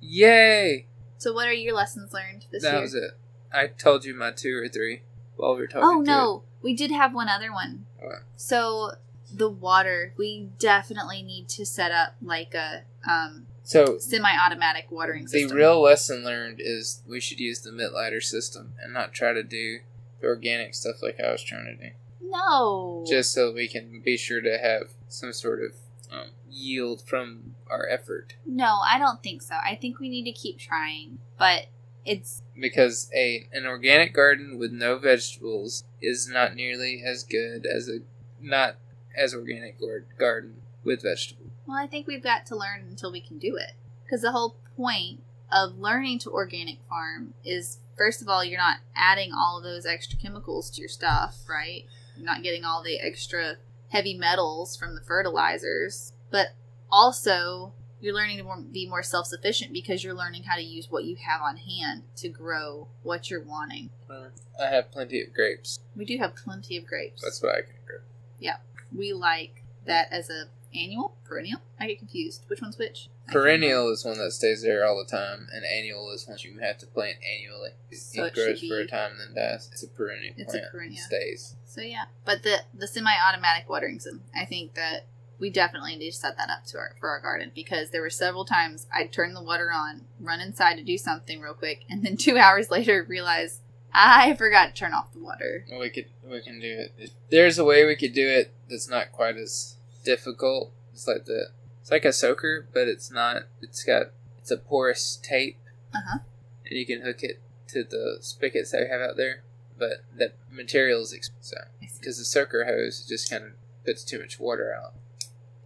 Yay! 0.00 0.86
So, 1.18 1.32
what 1.32 1.46
are 1.48 1.52
your 1.52 1.74
lessons 1.74 2.12
learned 2.12 2.46
this 2.50 2.62
that 2.62 2.72
year? 2.72 2.80
was 2.82 2.94
it. 2.94 3.12
I 3.52 3.66
told 3.68 4.04
you 4.04 4.14
my 4.14 4.30
two 4.32 4.56
or 4.56 4.68
three 4.68 5.02
while 5.36 5.54
we 5.54 5.60
were 5.60 5.66
talking. 5.66 5.82
Oh 5.84 6.00
no, 6.00 6.42
we 6.62 6.74
did 6.74 6.90
have 6.90 7.14
one 7.14 7.28
other 7.28 7.52
one. 7.52 7.86
What? 7.98 8.22
So 8.36 8.92
the 9.32 9.48
water, 9.48 10.12
we 10.18 10.50
definitely 10.58 11.22
need 11.22 11.48
to 11.50 11.64
set 11.64 11.90
up 11.90 12.14
like 12.20 12.54
a 12.54 12.82
um, 13.10 13.46
So 13.62 13.98
semi-automatic 13.98 14.90
watering 14.90 15.26
system. 15.26 15.48
the 15.48 15.54
real 15.54 15.80
lesson 15.80 16.22
learned 16.24 16.60
is 16.60 17.02
we 17.08 17.18
should 17.20 17.40
use 17.40 17.60
the 17.60 17.70
Mittleider 17.70 18.22
system 18.22 18.74
and 18.82 18.92
not 18.92 19.12
try 19.14 19.32
to 19.32 19.42
do 19.42 19.78
the 20.20 20.26
organic 20.26 20.74
stuff 20.74 20.96
like 21.02 21.18
I 21.18 21.32
was 21.32 21.42
trying 21.42 21.64
to 21.64 21.74
do. 21.76 21.92
no, 22.20 23.04
Just 23.08 23.32
so 23.32 23.52
we 23.52 23.68
can 23.68 24.00
be 24.04 24.16
sure 24.16 24.40
to 24.40 24.58
have 24.58 24.90
some 25.08 25.32
sort 25.32 25.62
of 25.62 25.72
um, 26.12 26.28
yield 26.50 27.02
from 27.06 27.54
our 27.70 27.88
effort. 27.88 28.34
no. 28.44 28.80
I 28.86 28.98
don't 28.98 29.22
think 29.22 29.40
so. 29.42 29.54
I 29.64 29.76
think 29.76 29.98
we 29.98 30.08
need 30.10 30.24
to 30.24 30.32
keep 30.32 30.58
trying, 30.58 31.18
but 31.38 31.66
it's 32.04 32.42
because 32.58 33.10
a 33.14 33.48
an 33.52 33.66
organic 33.66 34.12
garden 34.12 34.58
with 34.58 34.72
no 34.72 34.98
vegetables 34.98 35.84
is 36.00 36.28
not 36.28 36.54
nearly 36.54 37.02
as 37.04 37.22
good 37.22 37.66
as 37.66 37.88
a 37.88 38.00
not 38.40 38.76
as 39.16 39.34
organic 39.34 39.78
gar- 39.80 40.04
garden 40.18 40.54
with 40.84 41.02
vegetables. 41.02 41.50
well. 41.66 41.78
I 41.78 41.86
think 41.86 42.06
we've 42.06 42.22
got 42.22 42.46
to 42.46 42.56
learn 42.56 42.84
until 42.88 43.12
we 43.12 43.20
can 43.20 43.38
do 43.38 43.56
it 43.56 43.72
because 44.04 44.22
the 44.22 44.32
whole 44.32 44.56
point 44.76 45.20
of 45.50 45.78
learning 45.78 46.18
to 46.20 46.30
organic 46.30 46.78
farm 46.88 47.34
is 47.44 47.78
first 47.96 48.22
of 48.22 48.28
all 48.28 48.44
you're 48.44 48.58
not 48.58 48.78
adding 48.96 49.32
all 49.32 49.58
of 49.58 49.64
those 49.64 49.86
extra 49.86 50.18
chemicals 50.18 50.70
to 50.70 50.80
your 50.80 50.88
stuff, 50.88 51.38
right? 51.48 51.84
You're 52.16 52.26
not 52.26 52.42
getting 52.42 52.64
all 52.64 52.82
the 52.82 52.98
extra 52.98 53.56
heavy 53.90 54.14
metals 54.16 54.76
from 54.76 54.94
the 54.94 55.00
fertilizers, 55.02 56.12
but 56.30 56.48
also 56.90 57.72
you're 58.02 58.14
learning 58.14 58.38
to 58.38 58.62
be 58.70 58.86
more 58.86 59.02
self 59.02 59.26
sufficient 59.26 59.72
because 59.72 60.02
you're 60.04 60.12
learning 60.12 60.42
how 60.42 60.56
to 60.56 60.62
use 60.62 60.90
what 60.90 61.04
you 61.04 61.16
have 61.16 61.40
on 61.40 61.56
hand 61.56 62.02
to 62.16 62.28
grow 62.28 62.88
what 63.02 63.30
you're 63.30 63.42
wanting. 63.42 63.90
I 64.10 64.66
have 64.66 64.90
plenty 64.90 65.22
of 65.22 65.32
grapes. 65.32 65.78
We 65.96 66.04
do 66.04 66.18
have 66.18 66.34
plenty 66.36 66.76
of 66.76 66.86
grapes. 66.86 67.22
That's 67.22 67.42
what 67.42 67.52
I 67.54 67.62
can 67.62 67.76
grow. 67.86 67.98
Yeah, 68.38 68.56
we 68.94 69.12
like 69.12 69.62
that 69.86 70.08
as 70.12 70.28
a 70.28 70.44
annual 70.74 71.16
perennial. 71.24 71.60
I 71.78 71.86
get 71.86 71.98
confused. 71.98 72.44
Which 72.48 72.60
one's 72.60 72.76
which? 72.76 73.08
Perennial 73.28 73.90
is 73.92 74.04
one 74.04 74.18
that 74.18 74.32
stays 74.32 74.62
there 74.62 74.84
all 74.84 74.98
the 74.98 75.08
time, 75.10 75.46
and 75.52 75.64
annual 75.64 76.10
is 76.12 76.26
one 76.26 76.38
you 76.40 76.58
have 76.58 76.78
to 76.78 76.86
plant 76.86 77.18
annually. 77.36 77.70
It, 77.90 77.98
So 77.98 78.24
it 78.24 78.34
grows 78.34 78.58
should 78.58 78.68
for 78.68 78.80
a 78.80 78.86
time 78.86 79.12
and 79.12 79.36
then 79.36 79.44
dies. 79.52 79.68
It's 79.72 79.82
a 79.84 79.88
perennial 79.88 80.34
It's 80.36 80.54
a 80.54 80.58
plant. 80.58 80.72
perennial. 80.72 80.98
It 80.98 81.04
stays. 81.04 81.56
So 81.66 81.80
yeah, 81.82 82.04
but 82.24 82.42
the 82.42 82.58
the 82.74 82.86
semi-automatic 82.88 83.68
watering 83.68 84.00
system, 84.00 84.22
I 84.36 84.44
think 84.44 84.74
that 84.74 85.06
we 85.42 85.50
definitely 85.50 85.96
need 85.96 86.12
to 86.12 86.16
set 86.16 86.36
that 86.36 86.48
up 86.48 86.64
to 86.66 86.78
our 86.78 86.94
for 87.00 87.08
our 87.10 87.20
garden 87.20 87.50
because 87.52 87.90
there 87.90 88.00
were 88.00 88.10
several 88.10 88.44
times 88.44 88.86
I'd 88.94 89.12
turn 89.12 89.34
the 89.34 89.42
water 89.42 89.72
on, 89.74 90.02
run 90.20 90.38
inside 90.38 90.76
to 90.76 90.84
do 90.84 90.96
something 90.96 91.40
real 91.40 91.52
quick, 91.52 91.80
and 91.90 92.04
then 92.04 92.16
two 92.26 92.38
hours 92.38 92.70
later 92.70 93.04
realize 93.08 93.58
I 93.92 94.34
forgot 94.36 94.66
to 94.68 94.72
turn 94.72 94.94
off 94.94 95.12
the 95.12 95.18
water. 95.18 95.66
We 95.68 95.90
could 95.90 96.06
we 96.24 96.40
can 96.42 96.60
do 96.60 96.86
it. 96.96 97.10
There's 97.30 97.58
a 97.58 97.64
way 97.64 97.84
we 97.84 97.96
could 97.96 98.14
do 98.14 98.28
it 98.28 98.54
that's 98.70 98.88
not 98.88 99.10
quite 99.10 99.36
as 99.36 99.76
difficult. 100.04 100.70
It's 100.92 101.08
like 101.08 101.24
the 101.24 101.48
it's 101.80 101.90
like 101.90 102.04
a 102.04 102.12
soaker, 102.12 102.68
but 102.72 102.86
it's 102.86 103.10
not. 103.10 103.42
It's 103.60 103.82
got 103.82 104.12
it's 104.38 104.52
a 104.52 104.56
porous 104.56 105.18
tape, 105.22 105.58
Uh-huh. 105.92 106.18
and 106.66 106.78
you 106.78 106.86
can 106.86 107.02
hook 107.02 107.24
it 107.24 107.40
to 107.68 107.82
the 107.82 108.18
spigots 108.20 108.70
that 108.70 108.82
we 108.82 108.88
have 108.88 109.00
out 109.00 109.16
there. 109.16 109.42
But 109.76 110.04
that 110.16 110.36
material 110.48 111.00
is 111.02 111.12
expensive 111.12 111.66
because 111.98 112.18
the 112.18 112.24
soaker 112.24 112.64
hose 112.66 113.04
just 113.08 113.28
kind 113.28 113.42
of 113.44 113.50
puts 113.84 114.04
too 114.04 114.20
much 114.20 114.38
water 114.38 114.72
out 114.72 114.94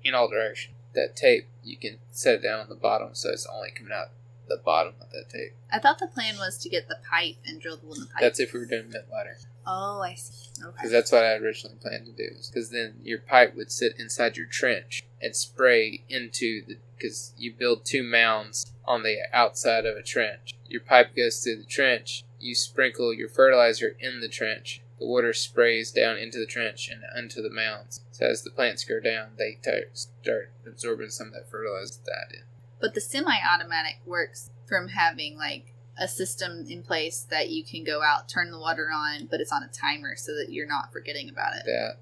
in 0.09 0.15
all 0.15 0.29
directions. 0.29 0.75
That 0.95 1.15
tape 1.15 1.47
you 1.63 1.77
can 1.77 1.99
set 2.11 2.37
it 2.37 2.43
down 2.43 2.61
on 2.61 2.69
the 2.69 2.75
bottom, 2.75 3.11
so 3.13 3.31
it's 3.31 3.47
only 3.47 3.71
coming 3.71 3.93
out 3.93 4.09
the 4.49 4.57
bottom 4.65 4.95
of 5.01 5.11
that 5.11 5.29
tape. 5.29 5.53
I 5.73 5.79
thought 5.79 5.99
the 5.99 6.07
plan 6.07 6.37
was 6.37 6.57
to 6.59 6.69
get 6.69 6.89
the 6.89 6.99
pipe 7.11 7.37
and 7.45 7.61
drill 7.61 7.77
the 7.77 7.89
the 7.89 8.07
pipe. 8.07 8.21
That's 8.21 8.41
if 8.41 8.53
we 8.53 8.61
were 8.61 8.67
doing 8.67 8.89
mid 8.91 9.03
ladder. 9.13 9.37
oh, 9.67 10.01
I 10.01 10.15
see. 10.15 10.51
Okay. 10.63 10.73
Because 10.77 10.91
that's 10.93 11.13
what 11.13 11.25
I 11.25 11.33
originally 11.35 11.77
planned 11.81 12.07
to 12.07 12.13
do. 12.13 12.31
Because 12.49 12.71
then 12.71 12.95
your 13.03 13.19
pipe 13.19 13.55
would 13.57 13.71
sit 13.71 13.95
inside 13.99 14.37
your 14.37 14.47
trench 14.47 15.05
and 15.21 15.35
spray 15.37 16.03
into 16.09 16.63
the. 16.67 16.77
Because 16.97 17.35
you 17.37 17.53
build 17.53 17.85
two 17.85 18.03
mounds 18.03 18.73
on 18.87 19.03
the 19.03 19.19
outside 19.33 19.85
of 19.85 19.97
a 19.97 20.03
trench. 20.03 20.55
Your 20.67 20.81
pipe 20.81 21.15
goes 21.15 21.41
through 21.43 21.57
the 21.57 21.65
trench. 21.65 22.25
You 22.41 22.55
sprinkle 22.55 23.13
your 23.13 23.29
fertilizer 23.29 23.97
in 24.01 24.21
the 24.21 24.29
trench. 24.29 24.81
The 24.99 25.07
water 25.07 25.35
sprays 25.35 25.91
down 25.91 26.17
into 26.17 26.39
the 26.39 26.47
trench 26.47 26.89
and 26.89 27.03
onto 27.15 27.43
the 27.43 27.51
mounds. 27.51 28.01
So 28.17 28.25
as 28.25 28.43
the 28.43 28.51
plants 28.51 28.83
grow 28.83 28.99
down, 28.99 29.33
they 29.37 29.59
t- 29.63 29.83
start 29.93 30.51
absorbing 30.67 31.11
some 31.11 31.27
of 31.27 31.33
that 31.35 31.51
fertilizer 31.51 32.01
that 32.07 32.35
in. 32.35 32.45
But 32.81 32.95
the 32.95 33.01
semi-automatic 33.03 33.97
works 34.07 34.49
from 34.67 34.89
having 34.89 35.37
like 35.37 35.75
a 35.99 36.09
system 36.09 36.65
in 36.67 36.83
place 36.83 37.27
that 37.29 37.51
you 37.51 37.63
can 37.63 37.85
go 37.85 38.03
out, 38.03 38.27
turn 38.27 38.51
the 38.51 38.59
water 38.59 38.89
on, 38.91 39.27
but 39.31 39.41
it's 39.43 39.53
on 39.53 39.63
a 39.63 39.69
timer 39.69 40.17
so 40.17 40.33
that 40.35 40.51
you're 40.51 40.67
not 40.67 40.95
forgetting 40.95 41.29
about 41.29 41.57
it. 41.57 41.65
That, 41.67 41.99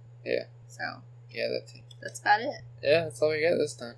So 0.68 0.84
yeah, 1.32 1.48
that 1.48 1.68
thing. 1.68 1.82
that's 2.00 2.20
about 2.20 2.42
it. 2.42 2.62
Yeah, 2.80 3.04
that's 3.04 3.20
all 3.20 3.30
we 3.30 3.42
got 3.42 3.56
this 3.58 3.74
time. 3.74 3.94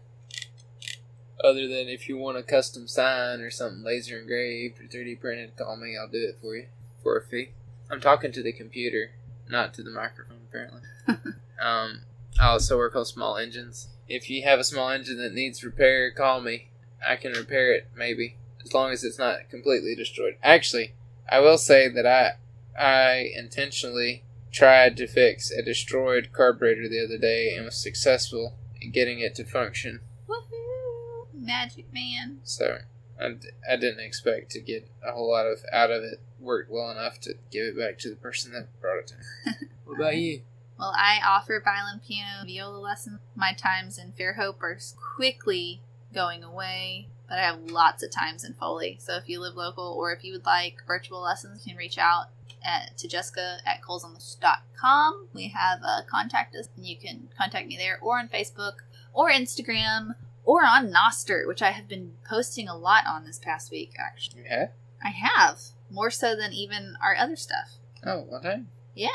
Other 1.44 1.68
than 1.68 1.86
if 1.88 2.08
you 2.08 2.16
want 2.16 2.38
a 2.38 2.42
custom 2.42 2.88
sign 2.88 3.40
or 3.40 3.50
something 3.50 3.84
laser 3.84 4.18
engraved 4.18 4.80
or 4.80 4.84
3D 4.84 5.20
printed, 5.20 5.54
call 5.58 5.76
me. 5.76 5.98
I'll 6.00 6.08
do 6.08 6.26
it 6.30 6.38
for 6.40 6.56
you 6.56 6.68
for 7.02 7.18
a 7.18 7.22
fee. 7.22 7.50
I'm 7.90 8.00
talking 8.00 8.32
to 8.32 8.42
the 8.42 8.54
computer, 8.54 9.10
not 9.50 9.74
to 9.74 9.82
the 9.82 9.90
microphone, 9.90 10.40
apparently. 10.48 10.80
um, 11.60 12.02
I 12.38 12.48
also 12.48 12.76
work 12.76 12.94
on 12.96 13.04
small 13.04 13.36
engines. 13.36 13.88
If 14.08 14.30
you 14.30 14.42
have 14.44 14.58
a 14.58 14.64
small 14.64 14.90
engine 14.90 15.18
that 15.18 15.32
needs 15.34 15.64
repair, 15.64 16.10
call 16.10 16.40
me. 16.40 16.68
I 17.06 17.16
can 17.16 17.32
repair 17.32 17.72
it, 17.72 17.88
maybe, 17.96 18.36
as 18.64 18.72
long 18.72 18.90
as 18.92 19.04
it's 19.04 19.18
not 19.18 19.48
completely 19.50 19.94
destroyed. 19.94 20.36
Actually, 20.42 20.94
I 21.28 21.40
will 21.40 21.58
say 21.58 21.88
that 21.88 22.06
I 22.06 22.32
I 22.78 23.30
intentionally 23.34 24.22
tried 24.52 24.96
to 24.96 25.06
fix 25.06 25.50
a 25.50 25.62
destroyed 25.62 26.30
carburetor 26.32 26.88
the 26.88 27.04
other 27.04 27.18
day 27.18 27.54
and 27.54 27.64
was 27.64 27.76
successful 27.76 28.54
in 28.80 28.90
getting 28.90 29.20
it 29.20 29.34
to 29.36 29.44
function. 29.44 30.00
Woohoo! 30.28 31.26
Magic 31.34 31.92
man. 31.92 32.40
So 32.44 32.78
I, 33.20 33.30
d- 33.30 33.48
I 33.70 33.76
didn't 33.76 34.00
expect 34.00 34.50
to 34.52 34.60
get 34.60 34.88
a 35.06 35.12
whole 35.12 35.30
lot 35.30 35.46
of 35.46 35.60
out 35.72 35.90
of 35.90 36.02
it. 36.02 36.20
Worked 36.38 36.70
well 36.70 36.90
enough 36.90 37.18
to 37.22 37.34
give 37.50 37.64
it 37.64 37.78
back 37.78 37.98
to 38.00 38.10
the 38.10 38.16
person 38.16 38.52
that 38.52 38.68
brought 38.80 38.98
it 38.98 39.06
to 39.08 39.14
me. 39.14 39.68
what 39.84 39.98
about 39.98 40.16
you? 40.16 40.42
Well, 40.78 40.92
I 40.96 41.20
offer 41.26 41.60
violin, 41.64 42.00
piano, 42.06 42.40
and 42.40 42.48
viola 42.48 42.78
lessons. 42.78 43.20
My 43.34 43.52
times 43.52 43.98
in 43.98 44.12
Fairhope 44.12 44.62
are 44.62 44.78
quickly 45.16 45.80
going 46.12 46.44
away, 46.44 47.08
but 47.28 47.38
I 47.38 47.42
have 47.42 47.70
lots 47.70 48.02
of 48.02 48.10
times 48.10 48.44
in 48.44 48.54
Foley. 48.54 48.98
So 49.00 49.16
if 49.16 49.28
you 49.28 49.40
live 49.40 49.56
local 49.56 49.94
or 49.98 50.12
if 50.12 50.22
you 50.22 50.32
would 50.32 50.44
like 50.44 50.82
virtual 50.86 51.20
lessons, 51.20 51.66
you 51.66 51.72
can 51.72 51.78
reach 51.78 51.98
out 51.98 52.26
at, 52.62 52.96
to 52.98 53.08
Jessica 53.08 53.58
at 53.64 53.80
colesontheshow.com. 53.80 55.28
We 55.32 55.48
have 55.48 55.80
a 55.82 56.04
contact 56.08 56.54
us, 56.56 56.68
and 56.76 56.86
you 56.86 56.96
can 56.96 57.28
contact 57.36 57.68
me 57.68 57.76
there 57.76 57.98
or 58.00 58.18
on 58.18 58.28
Facebook 58.28 58.78
or 59.12 59.30
Instagram 59.30 60.14
or 60.44 60.64
on 60.64 60.92
Nostr, 60.92 61.46
which 61.46 61.62
I 61.62 61.70
have 61.70 61.88
been 61.88 62.12
posting 62.28 62.68
a 62.68 62.76
lot 62.76 63.04
on 63.06 63.24
this 63.24 63.38
past 63.38 63.70
week, 63.70 63.94
actually. 63.98 64.44
Have? 64.44 64.70
I 65.02 65.08
have, 65.08 65.60
more 65.90 66.10
so 66.10 66.36
than 66.36 66.52
even 66.52 66.96
our 67.02 67.14
other 67.16 67.36
stuff. 67.36 67.76
Oh, 68.04 68.26
okay. 68.34 68.62
Yeah. 68.94 69.08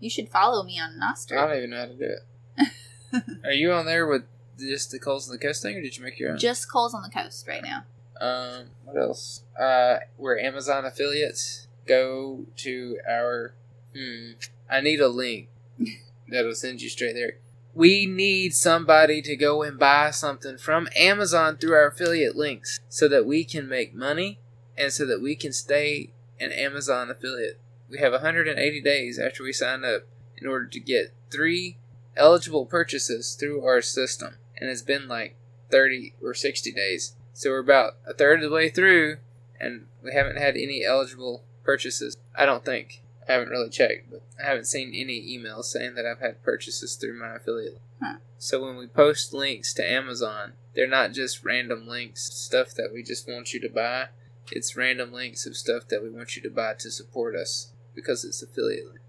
You 0.00 0.10
should 0.10 0.28
follow 0.30 0.64
me 0.64 0.80
on 0.80 0.98
I 1.38 1.46
don't 1.46 1.56
even 1.58 1.70
know 1.70 1.80
how 1.80 1.86
to 1.86 1.94
do 1.94 2.04
it. 2.04 3.42
Are 3.44 3.52
you 3.52 3.72
on 3.72 3.86
there 3.86 4.06
with 4.06 4.22
just 4.58 4.90
the 4.90 4.98
Coles 4.98 5.28
on 5.28 5.32
the 5.34 5.38
Coast 5.38 5.62
thing, 5.62 5.76
or 5.76 5.82
did 5.82 5.96
you 5.96 6.02
make 6.02 6.18
your 6.18 6.32
own? 6.32 6.38
Just 6.38 6.70
Coles 6.70 6.94
on 6.94 7.02
the 7.02 7.10
Coast 7.10 7.46
right 7.46 7.62
now. 7.62 7.84
Um, 8.20 8.66
what 8.84 8.96
else? 8.96 9.44
Uh, 9.58 9.98
we're 10.18 10.38
Amazon 10.38 10.84
affiliates. 10.84 11.68
Go 11.86 12.46
to 12.56 12.98
our. 13.08 13.54
Hmm. 13.94 14.32
I 14.70 14.80
need 14.80 15.00
a 15.00 15.08
link 15.08 15.48
that'll 16.28 16.54
send 16.54 16.80
you 16.80 16.88
straight 16.88 17.14
there. 17.14 17.38
We 17.74 18.06
need 18.06 18.54
somebody 18.54 19.22
to 19.22 19.36
go 19.36 19.62
and 19.62 19.78
buy 19.78 20.10
something 20.10 20.58
from 20.58 20.88
Amazon 20.96 21.56
through 21.56 21.74
our 21.74 21.88
affiliate 21.88 22.36
links 22.36 22.80
so 22.88 23.08
that 23.08 23.26
we 23.26 23.44
can 23.44 23.68
make 23.68 23.94
money 23.94 24.40
and 24.76 24.92
so 24.92 25.06
that 25.06 25.22
we 25.22 25.36
can 25.36 25.52
stay 25.52 26.10
an 26.40 26.52
Amazon 26.52 27.10
affiliate. 27.10 27.60
We 27.90 27.98
have 27.98 28.12
180 28.12 28.80
days 28.80 29.18
after 29.18 29.42
we 29.42 29.52
sign 29.52 29.84
up 29.84 30.02
in 30.36 30.46
order 30.46 30.66
to 30.66 30.80
get 30.80 31.12
three 31.30 31.76
eligible 32.16 32.66
purchases 32.66 33.34
through 33.34 33.64
our 33.64 33.82
system. 33.82 34.36
And 34.56 34.70
it's 34.70 34.82
been 34.82 35.08
like 35.08 35.36
30 35.70 36.14
or 36.22 36.34
60 36.34 36.72
days. 36.72 37.14
So 37.32 37.50
we're 37.50 37.58
about 37.58 37.96
a 38.06 38.12
third 38.12 38.42
of 38.42 38.50
the 38.50 38.54
way 38.54 38.68
through, 38.68 39.16
and 39.58 39.86
we 40.02 40.12
haven't 40.12 40.36
had 40.36 40.56
any 40.56 40.84
eligible 40.84 41.42
purchases. 41.64 42.16
I 42.36 42.46
don't 42.46 42.64
think. 42.64 43.02
I 43.28 43.32
haven't 43.32 43.50
really 43.50 43.70
checked, 43.70 44.10
but 44.10 44.22
I 44.42 44.46
haven't 44.46 44.66
seen 44.66 44.92
any 44.94 45.20
emails 45.20 45.64
saying 45.64 45.94
that 45.94 46.06
I've 46.06 46.20
had 46.20 46.42
purchases 46.42 46.96
through 46.96 47.18
my 47.18 47.36
affiliate. 47.36 47.80
Huh. 48.02 48.16
So 48.38 48.64
when 48.64 48.76
we 48.76 48.86
post 48.86 49.32
links 49.32 49.72
to 49.74 49.88
Amazon, 49.88 50.54
they're 50.74 50.86
not 50.86 51.12
just 51.12 51.44
random 51.44 51.86
links, 51.86 52.32
stuff 52.34 52.74
that 52.74 52.90
we 52.92 53.02
just 53.02 53.28
want 53.28 53.52
you 53.52 53.60
to 53.60 53.68
buy. 53.68 54.08
It's 54.50 54.76
random 54.76 55.12
links 55.12 55.46
of 55.46 55.56
stuff 55.56 55.86
that 55.88 56.02
we 56.02 56.10
want 56.10 56.36
you 56.36 56.42
to 56.42 56.50
buy 56.50 56.74
to 56.74 56.90
support 56.90 57.36
us 57.36 57.72
because 57.94 58.24
it's 58.24 58.42
affiliate. 58.42 58.86
link. 58.86 59.00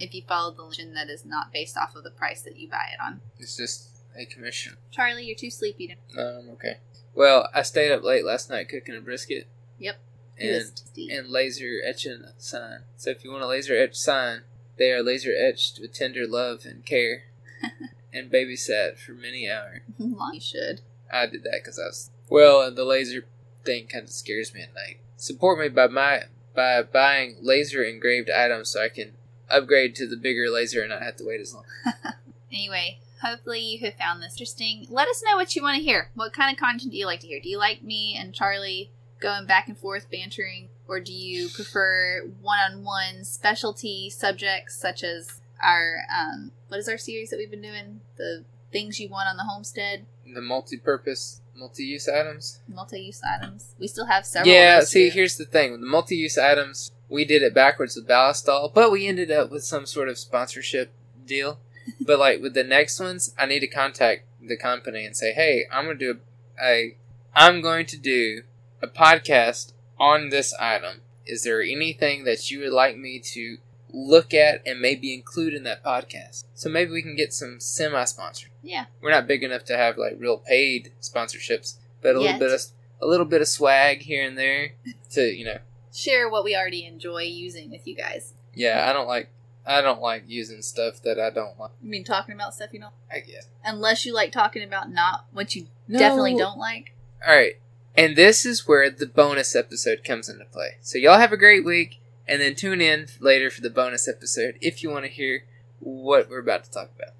If 0.00 0.14
you 0.14 0.22
follow 0.26 0.50
the 0.50 0.62
link 0.62 0.94
that 0.94 1.10
is 1.10 1.26
not 1.26 1.52
based 1.52 1.76
off 1.76 1.94
of 1.94 2.04
the 2.04 2.10
price 2.10 2.40
that 2.42 2.56
you 2.56 2.68
buy 2.68 2.88
it 2.92 3.00
on. 3.04 3.20
It's 3.38 3.56
just 3.56 3.90
a 4.16 4.24
commission. 4.24 4.76
Charlie, 4.90 5.24
you're 5.24 5.36
too 5.36 5.50
sleepy 5.50 5.88
to. 6.14 6.20
Um, 6.20 6.48
okay. 6.52 6.78
Well, 7.14 7.48
I 7.54 7.62
stayed 7.62 7.92
up 7.92 8.02
late 8.02 8.24
last 8.24 8.48
night 8.48 8.68
cooking 8.68 8.96
a 8.96 9.00
brisket. 9.00 9.46
Yep. 9.78 10.00
And 10.38 10.82
and 10.96 11.28
laser 11.28 11.80
etching 11.84 12.22
a 12.24 12.32
sign. 12.38 12.80
So 12.96 13.10
if 13.10 13.24
you 13.24 13.30
want 13.30 13.42
a 13.42 13.46
laser 13.46 13.76
etched 13.76 13.96
sign, 13.96 14.42
they 14.78 14.90
are 14.90 15.02
laser 15.02 15.34
etched 15.38 15.78
with 15.78 15.92
tender 15.92 16.26
love 16.26 16.64
and 16.64 16.86
care, 16.86 17.24
and 18.12 18.30
babysat 18.30 18.96
for 18.96 19.12
many 19.12 19.50
hours. 19.50 19.80
Long 19.98 20.32
you 20.32 20.40
should. 20.40 20.80
I 21.12 21.26
did 21.26 21.42
that 21.42 21.60
because 21.62 21.78
I 21.78 21.84
was 21.84 22.10
well, 22.30 22.62
and 22.62 22.74
the 22.74 22.84
laser 22.84 23.26
thing 23.66 23.86
kind 23.86 24.04
of 24.04 24.10
scares 24.10 24.54
me 24.54 24.62
at 24.62 24.74
night. 24.74 25.00
Support 25.16 25.58
me 25.58 25.68
by 25.68 25.88
my 25.88 26.22
by 26.54 26.82
buying 26.82 27.36
laser 27.40 27.82
engraved 27.82 28.30
items 28.30 28.70
so 28.70 28.82
I 28.82 28.88
can 28.88 29.12
upgrade 29.48 29.94
to 29.96 30.06
the 30.06 30.16
bigger 30.16 30.50
laser 30.50 30.80
and 30.80 30.90
not 30.90 31.02
have 31.02 31.16
to 31.16 31.24
wait 31.24 31.40
as 31.40 31.54
long. 31.54 31.64
Anyway, 32.52 32.98
hopefully 33.22 33.60
you 33.60 33.78
have 33.78 33.94
found 33.94 34.20
this 34.20 34.32
interesting. 34.32 34.84
Let 34.90 35.06
us 35.06 35.22
know 35.24 35.36
what 35.36 35.54
you 35.54 35.62
want 35.62 35.76
to 35.76 35.82
hear. 35.84 36.10
What 36.14 36.32
kind 36.32 36.52
of 36.52 36.58
content 36.58 36.90
do 36.90 36.98
you 36.98 37.06
like 37.06 37.20
to 37.20 37.28
hear? 37.28 37.40
Do 37.40 37.48
you 37.48 37.58
like 37.58 37.82
me 37.82 38.16
and 38.18 38.34
Charlie 38.34 38.90
going 39.20 39.46
back 39.46 39.68
and 39.68 39.78
forth 39.78 40.10
bantering? 40.10 40.68
Or 40.88 40.98
do 40.98 41.12
you 41.12 41.48
prefer 41.48 42.22
one 42.40 42.58
on 42.58 42.82
one 42.82 43.24
specialty 43.24 44.10
subjects 44.10 44.74
such 44.74 45.04
as 45.04 45.40
our, 45.62 45.98
um, 46.12 46.50
what 46.66 46.80
is 46.80 46.88
our 46.88 46.98
series 46.98 47.30
that 47.30 47.36
we've 47.36 47.50
been 47.50 47.62
doing? 47.62 48.00
The 48.16 48.44
things 48.72 48.98
you 48.98 49.08
want 49.08 49.28
on 49.28 49.36
the 49.36 49.44
homestead, 49.44 50.06
The 50.26 50.40
multi-purpose, 50.40 51.40
multi-use 51.60 52.08
items. 52.08 52.60
multi 52.66 53.00
use 53.00 53.20
items. 53.22 53.74
We 53.78 53.86
still 53.86 54.06
have 54.06 54.26
several. 54.26 54.52
Yeah, 54.52 54.78
of 54.78 54.80
those 54.80 54.88
to 54.88 54.92
see, 54.92 55.10
here's 55.10 55.36
the 55.36 55.44
thing. 55.44 55.72
The 55.80 55.86
multi-use 55.86 56.38
items, 56.38 56.90
we 57.08 57.24
did 57.24 57.42
it 57.42 57.54
backwards 57.54 57.94
with 57.94 58.08
Ballistol, 58.08 58.72
but 58.74 58.90
we 58.90 59.06
ended 59.06 59.30
up 59.30 59.50
with 59.50 59.62
some 59.62 59.86
sort 59.86 60.08
of 60.08 60.18
sponsorship 60.18 60.90
deal. 61.24 61.60
but 62.00 62.18
like 62.18 62.40
with 62.40 62.54
the 62.54 62.64
next 62.64 62.98
ones, 62.98 63.34
I 63.38 63.46
need 63.46 63.60
to 63.60 63.68
contact 63.68 64.24
the 64.42 64.56
company 64.56 65.04
and 65.04 65.16
say, 65.16 65.32
"Hey, 65.32 65.66
I'm 65.70 65.84
gonna 65.84 65.98
do 65.98 66.18
a 66.60 66.96
I'm 67.34 67.60
going 67.60 67.86
to 67.86 67.96
do 67.96 68.42
a 68.82 68.88
podcast 68.88 69.72
on 69.98 70.30
this 70.30 70.52
item. 70.54 71.02
Is 71.26 71.44
there 71.44 71.62
anything 71.62 72.24
that 72.24 72.50
you 72.50 72.60
would 72.60 72.72
like 72.72 72.96
me 72.96 73.20
to 73.20 73.58
look 73.92 74.32
at 74.34 74.62
and 74.66 74.80
maybe 74.80 75.14
include 75.14 75.54
in 75.54 75.62
that 75.64 75.84
podcast? 75.84 76.44
So 76.54 76.68
maybe 76.68 76.90
we 76.90 77.02
can 77.02 77.16
get 77.16 77.32
some 77.32 77.60
semi 77.60 78.04
sponsored. 78.04 78.50
Yeah. 78.62 78.86
We're 79.00 79.10
not 79.10 79.26
big 79.26 79.42
enough 79.42 79.64
to 79.66 79.76
have 79.76 79.96
like 79.96 80.16
real 80.18 80.38
paid 80.38 80.92
sponsorships, 81.00 81.76
but 82.02 82.16
a 82.16 82.20
Yet. 82.20 82.32
little 82.34 82.38
bit 82.38 82.52
of 82.52 82.60
a 83.02 83.06
little 83.06 83.26
bit 83.26 83.40
of 83.40 83.48
swag 83.48 84.02
here 84.02 84.26
and 84.26 84.36
there 84.38 84.72
to 85.10 85.22
you 85.22 85.44
know. 85.44 85.58
Share 85.92 86.28
what 86.28 86.44
we 86.44 86.54
already 86.56 86.86
enjoy 86.86 87.22
using 87.22 87.70
with 87.70 87.86
you 87.86 87.96
guys. 87.96 88.32
Yeah, 88.54 88.86
I 88.88 88.92
don't 88.92 89.08
like 89.08 89.28
I 89.66 89.80
don't 89.82 90.00
like 90.00 90.24
using 90.26 90.62
stuff 90.62 91.02
that 91.02 91.18
I 91.20 91.30
don't 91.30 91.58
like. 91.58 91.70
I 91.82 91.86
mean, 91.86 92.04
talking 92.04 92.34
about 92.34 92.54
stuff 92.54 92.70
you 92.72 92.80
know, 92.80 92.90
I 93.10 93.20
guess. 93.20 93.46
unless 93.64 94.04
you 94.06 94.14
like 94.14 94.32
talking 94.32 94.62
about 94.62 94.90
not 94.90 95.26
what 95.32 95.54
you 95.54 95.66
No. 95.88 95.98
definitely 95.98 96.36
don't 96.36 96.58
like. 96.58 96.94
All 97.26 97.34
right. 97.34 97.54
And 97.96 98.16
this 98.16 98.46
is 98.46 98.66
where 98.68 98.88
the 98.88 99.06
bonus 99.06 99.54
episode 99.56 100.04
comes 100.04 100.28
into 100.28 100.44
play. 100.46 100.76
So 100.80 100.96
y'all 100.96 101.18
have 101.18 101.32
a 101.32 101.36
great 101.36 101.64
week 101.64 101.98
and 102.30 102.40
then 102.40 102.54
tune 102.54 102.80
in 102.80 103.08
later 103.18 103.50
for 103.50 103.60
the 103.60 103.68
bonus 103.68 104.06
episode 104.08 104.56
if 104.60 104.82
you 104.82 104.90
want 104.90 105.04
to 105.04 105.10
hear 105.10 105.44
what 105.80 106.30
we're 106.30 106.38
about 106.38 106.62
to 106.64 106.70
talk 106.70 106.90
about. 106.94 107.19